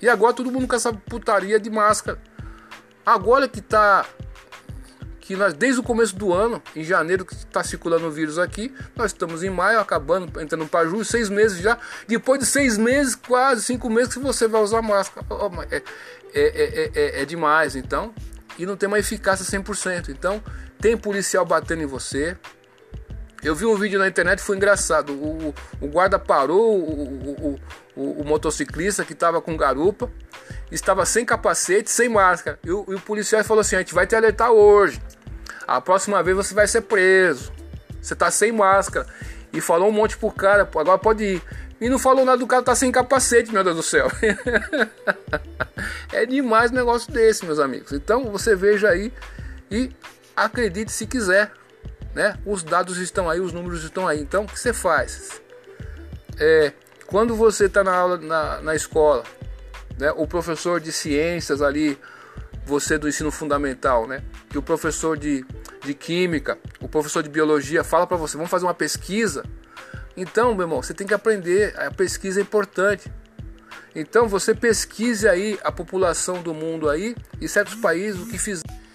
E 0.02 0.08
agora 0.08 0.34
todo 0.34 0.52
mundo 0.52 0.68
com 0.68 0.76
essa 0.76 0.94
putaria 0.94 1.60
de 1.60 1.70
máscara. 1.70 2.20
Agora 3.08 3.48
que 3.48 3.62
tá 3.62 4.06
que 5.22 5.34
nós 5.38 5.54
desde 5.54 5.80
o 5.80 5.84
começo 5.84 6.14
do 6.14 6.34
ano, 6.34 6.62
em 6.76 6.84
janeiro 6.84 7.26
que 7.26 7.34
está 7.34 7.64
circulando 7.64 8.06
o 8.06 8.12
vírus 8.12 8.38
aqui, 8.38 8.74
nós 8.98 9.12
estamos 9.12 9.44
em 9.44 9.50
maio, 9.50 9.80
acabando, 9.80 10.42
entrando 10.42 10.68
para 10.68 10.90
julho, 10.90 11.06
seis 11.06 11.30
meses 11.30 11.60
já. 11.60 11.78
Depois 12.06 12.38
de 12.38 12.46
seis 12.46 12.78
meses, 12.78 13.16
quase 13.16 13.64
cinco 13.64 13.90
meses 13.90 14.14
que 14.14 14.20
você 14.20 14.46
vai 14.46 14.62
usar 14.62 14.82
máscara. 14.82 15.26
É, 15.72 15.82
é, 16.34 16.92
é, 16.94 17.22
é, 17.22 17.26
demais, 17.26 17.78
então. 17.78 18.14
E 18.60 18.66
não 18.66 18.76
tem 18.76 18.88
uma 18.88 19.00
eficácia 19.00 19.46
100%. 19.46 20.10
Então, 20.10 20.44
tem 20.78 20.98
policial 20.98 21.46
batendo 21.46 21.84
em 21.84 21.86
você. 21.86 22.36
Eu 23.42 23.56
vi 23.56 23.66
um 23.66 23.76
vídeo 23.76 24.00
na 24.00 24.08
internet, 24.10 24.42
foi 24.42 24.58
engraçado. 24.58 25.14
O, 25.14 25.56
o 25.80 25.88
guarda 25.88 26.20
parou 26.20 26.78
o, 26.78 27.54
o, 27.54 27.60
o, 27.98 28.22
o 28.22 28.26
motociclista 28.26 29.04
que 29.04 29.14
estava 29.14 29.42
com 29.42 29.58
garupa 29.58 30.10
estava 30.72 31.06
sem 31.06 31.26
capacete, 31.26 31.90
sem 31.90 32.08
máscara. 32.08 32.60
E 32.64 32.72
o, 32.72 32.86
e 32.88 32.94
o 32.94 33.00
policial 33.00 33.44
falou 33.44 33.62
assim: 33.62 33.76
a 33.76 33.80
gente 33.80 33.94
vai 33.94 34.06
te 34.06 34.16
alertar 34.16 34.52
hoje. 34.52 35.02
A 35.68 35.82
próxima 35.82 36.22
vez 36.22 36.38
você 36.38 36.54
vai 36.54 36.68
ser 36.68 36.82
preso. 36.82 37.52
Você 38.00 38.16
tá 38.16 38.30
sem 38.30 38.52
máscara. 38.52 39.08
E 39.52 39.60
falou 39.60 39.90
um 39.90 39.92
monte 39.92 40.16
pro 40.16 40.32
cara, 40.32 40.70
agora 40.76 40.98
pode 40.98 41.24
ir. 41.24 41.42
E 41.80 41.90
não 41.90 42.00
falou 42.00 42.26
nada 42.26 42.38
do 42.38 42.48
cara 42.48 42.64
tá 42.64 42.76
sem 42.76 42.92
capacete, 42.92 43.52
meu 43.52 43.64
Deus 43.64 43.76
do 43.76 43.84
céu. 43.84 44.08
é 46.12 46.26
demais 46.26 46.72
um 46.72 46.76
negócio 46.76 47.12
desse, 47.12 47.46
meus 47.46 47.60
amigos. 47.60 47.92
Então 47.92 48.32
você 48.32 48.56
veja 48.56 48.90
aí 48.90 49.12
e 49.70 49.92
acredite 50.36 50.92
se 50.92 51.06
quiser. 51.06 51.52
né? 52.16 52.38
Os 52.46 52.64
dados 52.64 52.98
estão 52.98 53.30
aí, 53.30 53.40
os 53.40 53.54
números 53.54 53.84
estão 53.84 54.08
aí. 54.08 54.20
Então, 54.20 54.44
o 54.44 54.48
que 54.48 54.60
você 54.60 54.74
faz? 54.74 55.42
É, 56.40 56.74
quando 57.08 57.36
você 57.36 57.66
está 57.66 57.84
na 57.84 57.96
aula 57.96 58.18
na, 58.18 58.62
na 58.62 58.76
escola, 58.76 59.24
né? 59.98 60.12
O 60.12 60.28
professor 60.28 60.80
de 60.80 60.92
ciências 60.92 61.62
ali, 61.62 61.98
você 62.66 62.98
do 62.98 63.08
ensino 63.08 63.32
fundamental, 63.32 64.06
né? 64.06 64.22
Que 64.50 64.58
o 64.58 64.62
professor 64.62 65.18
de, 65.18 65.46
de 65.84 65.94
química, 65.94 66.58
o 66.80 66.88
professor 66.88 67.24
de 67.24 67.30
biologia 67.30 67.84
fala 67.84 68.06
para 68.06 68.18
você, 68.18 68.36
vamos 68.36 68.52
fazer 68.52 68.66
uma 68.66 68.74
pesquisa. 68.74 69.44
Então, 70.16 70.54
meu 70.54 70.66
irmão, 70.66 70.82
você 70.82 70.94
tem 70.94 71.08
que 71.08 71.14
aprender. 71.14 71.74
A 71.80 71.92
pesquisa 71.92 72.40
é 72.40 72.44
importante. 72.44 73.12
Então 73.96 74.28
você 74.28 74.54
pesquise 74.54 75.28
aí 75.28 75.58
a 75.64 75.72
população 75.72 76.44
do 76.44 76.54
mundo 76.54 76.88
aí 76.88 77.16
e 77.42 77.48
certos 77.48 77.74
países 77.76 78.22
o 78.22 78.28
que 78.28 78.38
fizeram 78.38 78.87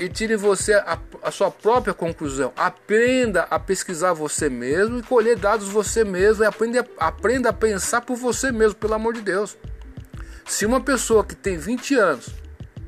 e 0.00 0.08
tire 0.08 0.36
você 0.36 0.74
a, 0.74 0.98
a, 1.22 1.30
sua 1.30 1.50
própria 1.50 1.94
conclusão. 1.94 2.52
Aprenda 2.56 3.46
a 3.50 3.58
pesquisar 3.58 4.12
você 4.12 4.48
mesmo 4.48 4.98
e 4.98 5.02
colher 5.02 5.36
dados 5.36 5.68
você 5.68 6.04
mesmo 6.04 6.44
e 6.44 6.46
aprenda, 6.46 6.86
aprenda 6.98 7.50
a 7.50 7.52
pensar 7.52 8.00
por 8.00 8.16
você 8.16 8.50
mesmo, 8.50 8.74
pelo 8.74 8.94
amor 8.94 9.14
de 9.14 9.20
Deus. 9.20 9.56
Se 10.44 10.66
uma 10.66 10.80
pessoa 10.80 11.24
que 11.24 11.36
tem 11.36 11.56
20 11.56 11.94
anos 11.94 12.30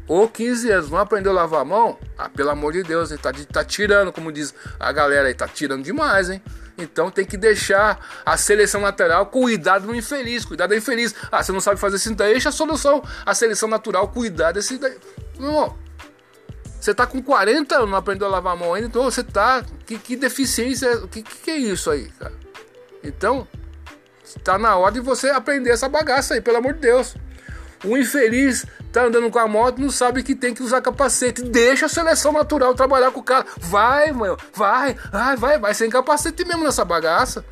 ou 0.07 0.29
15 0.29 0.71
anos 0.71 0.91
não 0.91 0.99
aprendeu 0.99 1.33
a 1.33 1.35
lavar 1.35 1.61
a 1.61 1.65
mão, 1.65 1.99
ah, 2.19 2.29
pelo 2.29 2.51
amor 2.51 2.73
de 2.73 2.83
Deus, 2.83 3.11
ele 3.11 3.21
tá, 3.21 3.33
tá 3.33 3.65
tirando, 3.65 4.13
como 4.13 4.33
diz 4.33 4.55
a 4.79 4.93
galera 4.93 5.29
aí, 5.29 5.35
tá 5.35 5.49
tirando 5.49 5.83
demais, 5.83 6.31
hein? 6.31 6.43
Então 6.77 7.11
tem 7.11 7.25
que 7.25 7.37
deixar 7.37 8.01
a 8.27 8.37
seleção 8.37 8.83
lateral 8.83 9.27
cuidar 9.27 9.79
do 9.79 9.95
infeliz, 9.95 10.45
cuidar 10.45 10.67
do 10.67 10.75
infeliz. 10.75 11.15
Ah, 11.31 11.43
você 11.43 11.53
não 11.53 11.61
sabe 11.61 11.79
fazer 11.79 11.97
isso, 11.97 12.13
então 12.13 12.27
deixa 12.27 12.49
a 12.49 12.53
solução. 12.53 13.03
A 13.25 13.33
seleção 13.35 13.69
natural 13.69 14.09
cuidar 14.09 14.53
desse. 14.53 14.81
Não. 15.39 15.84
Você 16.85 16.93
tá 16.93 17.07
com 17.07 17.23
40 17.23 17.77
anos, 17.77 17.89
não 17.89 17.97
aprendeu 17.97 18.27
a 18.27 18.31
lavar 18.31 18.53
a 18.53 18.57
mão 18.57 18.75
ainda, 18.75 18.89
então 18.89 19.05
você 19.05 19.25
tá. 19.25 19.65
Que, 19.87 19.99
que 19.99 20.17
deficiência. 20.17 21.07
Que, 21.07 21.23
que 21.23 21.51
é 21.51 21.57
isso 21.57 21.91
aí, 21.91 22.11
cara? 22.11 22.35
Então, 23.03 23.49
está 24.23 24.59
na 24.59 24.77
hora 24.77 24.93
de 24.93 25.01
você 25.01 25.31
aprender 25.31 25.71
essa 25.71 25.89
bagaça 25.89 26.35
aí, 26.35 26.43
pelo 26.43 26.59
amor 26.59 26.75
de 26.75 26.81
Deus. 26.81 27.17
O 27.87 27.97
infeliz 27.97 28.67
tá 28.93 29.05
andando 29.05 29.31
com 29.31 29.39
a 29.39 29.49
moto 29.49 29.81
não 29.81 29.89
sabe 29.89 30.23
que 30.23 30.35
tem 30.35 30.53
que 30.53 30.63
usar 30.63 30.83
capacete. 30.83 31.43
Deixa 31.43 31.87
a 31.87 31.89
seleção 31.89 32.33
natural 32.33 32.75
trabalhar 32.75 33.11
com 33.13 33.21
o 33.21 33.25
cara. 33.25 33.47
Vai, 33.57 34.13
mano, 34.13 34.37
vai, 34.53 34.95
vai, 35.11 35.37
vai, 35.37 35.59
vai 35.59 35.73
sem 35.73 35.89
capacete 35.89 36.45
mesmo 36.45 36.65
nessa 36.65 36.85
bagaça. 36.85 37.47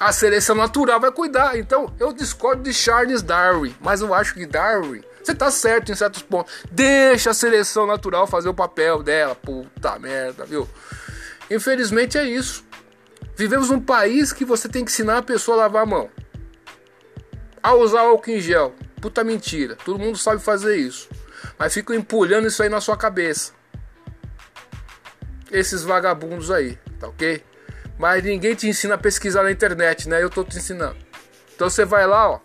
A 0.00 0.12
seleção 0.12 0.56
natural 0.56 0.98
vai 0.98 1.12
cuidar. 1.12 1.58
Então, 1.58 1.92
eu 2.00 2.10
discordo 2.14 2.62
de 2.62 2.72
Charles 2.72 3.20
Darwin, 3.20 3.76
mas 3.82 4.00
eu 4.00 4.14
acho 4.14 4.32
que 4.32 4.46
Darwin, 4.46 5.02
você 5.28 5.34
tá 5.34 5.50
certo 5.50 5.92
em 5.92 5.94
certos 5.94 6.22
pontos. 6.22 6.64
Deixa 6.70 7.30
a 7.30 7.34
seleção 7.34 7.86
natural 7.86 8.26
fazer 8.26 8.48
o 8.48 8.54
papel 8.54 9.02
dela. 9.02 9.34
Puta 9.34 9.98
merda, 9.98 10.46
viu? 10.46 10.66
Infelizmente 11.50 12.16
é 12.16 12.24
isso. 12.24 12.64
Vivemos 13.36 13.68
num 13.68 13.80
país 13.80 14.32
que 14.32 14.44
você 14.44 14.68
tem 14.68 14.84
que 14.84 14.90
ensinar 14.90 15.18
a 15.18 15.22
pessoa 15.22 15.56
a 15.56 15.60
lavar 15.60 15.82
a 15.82 15.86
mão. 15.86 16.10
A 17.62 17.74
usar 17.74 18.00
álcool 18.00 18.30
em 18.30 18.40
gel. 18.40 18.74
Puta 19.00 19.22
mentira. 19.22 19.76
Todo 19.76 19.98
mundo 19.98 20.16
sabe 20.16 20.40
fazer 20.42 20.76
isso. 20.76 21.08
Mas 21.58 21.74
ficam 21.74 21.94
empulhando 21.94 22.48
isso 22.48 22.62
aí 22.62 22.68
na 22.68 22.80
sua 22.80 22.96
cabeça. 22.96 23.52
Esses 25.50 25.82
vagabundos 25.82 26.50
aí, 26.50 26.78
tá 26.98 27.08
ok? 27.08 27.44
Mas 27.98 28.22
ninguém 28.24 28.54
te 28.54 28.66
ensina 28.66 28.94
a 28.94 28.98
pesquisar 28.98 29.42
na 29.42 29.50
internet, 29.50 30.08
né? 30.08 30.22
Eu 30.22 30.30
tô 30.30 30.42
te 30.44 30.56
ensinando. 30.56 30.96
Então 31.54 31.68
você 31.68 31.84
vai 31.84 32.06
lá, 32.06 32.30
ó. 32.30 32.40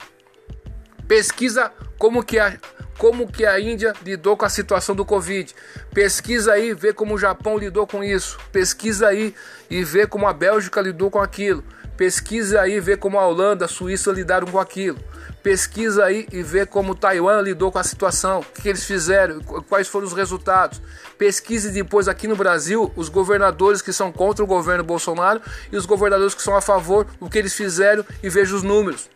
Pesquisa 1.08 1.72
como 1.98 2.24
que 2.24 2.38
a, 2.38 2.58
como 2.98 3.32
que 3.32 3.46
a 3.46 3.60
Índia 3.60 3.94
lidou 4.04 4.38
com 4.38 4.46
a 4.46 4.50
situação 4.50 4.96
do 4.96 5.06
Covid. 5.06 5.54
Pesquisa 5.94 6.54
aí, 6.54 6.74
vê 6.74 6.94
como 6.94 7.16
o 7.16 7.18
Japão 7.18 7.58
lidou 7.58 7.86
com 7.88 8.04
isso. 8.04 8.38
Pesquisa 8.52 9.08
aí 9.08 9.34
e 9.70 9.84
vê 9.84 10.08
como 10.08 10.28
a 10.28 10.34
Bélgica 10.34 10.82
lidou 10.82 11.10
com 11.10 11.20
aquilo. 11.20 11.64
Pesquisa 11.98 12.62
aí, 12.62 12.80
vê 12.80 12.98
como 12.98 13.20
a 13.20 13.28
Holanda, 13.28 13.66
a 13.66 13.68
Suíça 13.68 14.12
lidaram 14.12 14.48
com 14.48 14.60
aquilo 14.60 15.00
pesquisa 15.44 16.06
aí 16.06 16.26
e 16.32 16.42
vê 16.42 16.66
como 16.66 16.96
Taiwan 16.96 17.42
lidou 17.42 17.70
com 17.70 17.78
a 17.78 17.84
situação, 17.84 18.40
o 18.40 18.62
que 18.62 18.70
eles 18.70 18.86
fizeram, 18.86 19.42
quais 19.68 19.90
foram 19.90 20.08
os 20.08 20.14
resultados. 20.14 20.82
Pesquise 21.18 21.70
depois 21.70 22.08
aqui 22.08 22.28
no 22.28 22.36
Brasil 22.36 22.92
os 22.96 23.10
governadores 23.10 23.82
que 23.82 23.92
são 23.92 24.12
contra 24.12 24.44
o 24.44 24.48
governo 24.48 24.84
Bolsonaro 24.84 25.42
e 25.72 25.76
os 25.76 25.86
governadores 25.86 26.34
que 26.34 26.42
são 26.42 26.56
a 26.56 26.62
favor, 26.62 27.06
o 27.20 27.30
que 27.30 27.38
eles 27.38 27.54
fizeram 27.54 28.06
e 28.24 28.30
veja 28.30 28.56
os 28.56 28.64
números. 28.64 29.10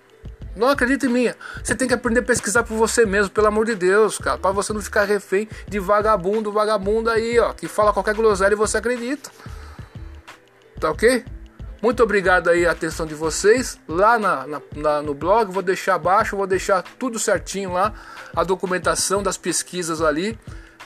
Não 0.58 0.70
acredita 0.70 1.06
em 1.06 1.10
mim. 1.10 1.34
Você 1.64 1.76
tem 1.76 1.88
que 1.88 1.94
aprender 1.94 2.22
a 2.22 2.24
pesquisar 2.24 2.64
por 2.64 2.76
você 2.76 3.06
mesmo, 3.06 3.30
pelo 3.32 3.48
amor 3.48 3.66
de 3.66 3.76
Deus, 3.76 4.18
cara, 4.18 4.38
para 4.38 4.52
você 4.52 4.74
não 4.74 4.82
ficar 4.82 5.04
refém 5.04 5.48
de 5.68 5.80
vagabundo, 5.80 6.52
vagabundo 6.52 7.10
aí, 7.10 7.40
ó, 7.40 7.54
que 7.54 7.68
fala 7.68 7.94
qualquer 7.94 8.16
groselha 8.16 8.54
e 8.54 8.58
você 8.58 8.78
acredita. 8.78 9.30
Tá 10.80 10.92
ok? 10.92 11.24
Muito 11.82 12.02
obrigado 12.02 12.50
aí 12.50 12.66
a 12.66 12.72
atenção 12.72 13.06
de 13.06 13.14
vocês. 13.14 13.80
Lá 13.88 14.18
na, 14.18 14.48
na, 14.48 14.62
na, 14.76 15.02
no 15.02 15.14
blog, 15.14 15.52
vou 15.52 15.62
deixar 15.62 15.96
abaixo, 15.96 16.36
vou 16.36 16.48
deixar 16.48 16.82
tudo 16.82 17.20
certinho 17.20 17.74
lá, 17.74 17.94
a 18.36 18.44
documentação 18.44 19.22
das 19.22 19.38
pesquisas 19.38 20.02
ali, 20.02 20.38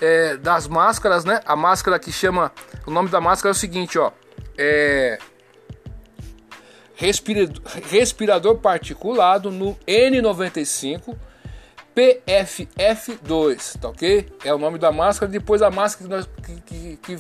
é, 0.02 0.36
das 0.36 0.68
máscaras, 0.68 1.24
né? 1.24 1.40
A 1.46 1.56
máscara 1.56 1.98
que 1.98 2.12
chama. 2.12 2.52
O 2.86 2.92
nome 2.92 3.10
da 3.10 3.22
máscara 3.22 3.52
é 3.52 3.56
o 3.56 3.58
seguinte, 3.58 3.98
ó. 3.98 4.12
É. 4.58 5.18
Respirador, 7.02 8.58
particulado 8.58 9.50
no 9.50 9.76
N95 9.88 11.16
PFF2, 11.96 13.80
tá 13.80 13.90
ok? 13.90 14.28
É 14.46 14.54
o 14.54 14.58
nome 14.58 14.78
da 14.78 14.92
máscara. 14.92 15.30
Depois 15.32 15.62
a 15.62 15.72
máscara 15.72 16.26
que, 16.46 16.62
que, 16.62 16.98
que 16.98 17.18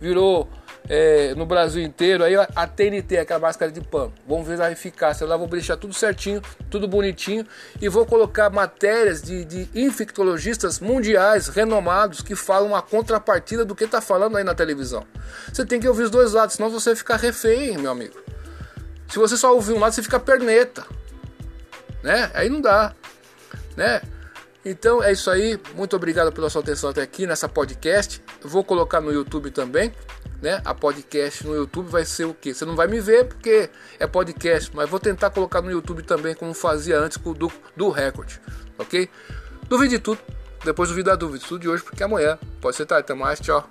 virou 0.00 0.48
é, 0.88 1.34
no 1.34 1.44
Brasil 1.44 1.82
inteiro, 1.82 2.24
aí 2.24 2.34
a 2.36 2.66
TNT, 2.66 3.18
aquela 3.18 3.40
máscara 3.40 3.72
de 3.72 3.80
pano. 3.80 4.12
Vamos 4.26 4.46
ver 4.46 4.60
a 4.62 4.70
eficácia. 4.70 5.26
Lá 5.26 5.36
vou 5.36 5.48
deixar 5.48 5.76
tudo 5.76 5.92
certinho, 5.92 6.40
tudo 6.70 6.86
bonitinho 6.86 7.46
e 7.80 7.88
vou 7.88 8.06
colocar 8.06 8.50
matérias 8.50 9.20
de, 9.20 9.44
de 9.44 9.68
infectologistas 9.74 10.80
mundiais 10.80 11.48
renomados 11.48 12.22
que 12.22 12.34
falam 12.34 12.74
a 12.74 12.80
contrapartida 12.80 13.64
do 13.64 13.74
que 13.74 13.84
está 13.84 14.00
falando 14.00 14.36
aí 14.36 14.44
na 14.44 14.54
televisão. 14.54 15.04
Você 15.52 15.66
tem 15.66 15.80
que 15.80 15.88
ouvir 15.88 16.04
os 16.04 16.10
dois 16.10 16.32
lados, 16.32 16.54
senão 16.56 16.70
você 16.70 16.94
fica 16.94 17.16
refém, 17.16 17.76
meu 17.76 17.90
amigo. 17.90 18.23
Se 19.08 19.18
você 19.18 19.36
só 19.36 19.54
ouvir 19.54 19.72
um 19.72 19.80
lado, 19.80 19.92
você 19.94 20.02
fica 20.02 20.18
perneta, 20.18 20.86
né? 22.02 22.30
Aí 22.34 22.48
não 22.48 22.60
dá, 22.60 22.94
né? 23.76 24.02
Então 24.64 25.02
é 25.02 25.12
isso 25.12 25.30
aí. 25.30 25.60
Muito 25.74 25.94
obrigado 25.94 26.32
pela 26.32 26.48
sua 26.48 26.62
atenção 26.62 26.90
até 26.90 27.02
aqui 27.02 27.26
nessa 27.26 27.48
podcast. 27.48 28.22
Vou 28.42 28.64
colocar 28.64 29.00
no 29.00 29.12
YouTube 29.12 29.50
também 29.50 29.92
né, 30.44 30.60
a 30.62 30.74
podcast 30.74 31.46
no 31.46 31.54
YouTube 31.54 31.88
vai 31.88 32.04
ser 32.04 32.26
o 32.26 32.34
que? 32.34 32.52
Você 32.52 32.66
não 32.66 32.76
vai 32.76 32.86
me 32.86 33.00
ver 33.00 33.24
porque 33.24 33.70
é 33.98 34.06
podcast, 34.06 34.70
mas 34.74 34.88
vou 34.90 35.00
tentar 35.00 35.30
colocar 35.30 35.62
no 35.62 35.70
YouTube 35.70 36.02
também 36.02 36.34
como 36.34 36.52
fazia 36.52 36.98
antes 36.98 37.16
do, 37.16 37.50
do 37.74 37.88
recorde, 37.88 38.38
ok? 38.78 39.08
Duvide 39.68 39.96
de 39.96 39.98
tudo, 40.00 40.20
depois 40.62 40.90
duvide 40.90 41.06
da 41.06 41.16
dúvida, 41.16 41.42
tudo 41.48 41.60
de 41.60 41.68
hoje 41.68 41.82
porque 41.82 42.02
amanhã 42.02 42.38
pode 42.60 42.76
ser 42.76 42.84
tarde. 42.84 43.04
Até 43.04 43.14
mais, 43.14 43.40
tchau. 43.40 43.66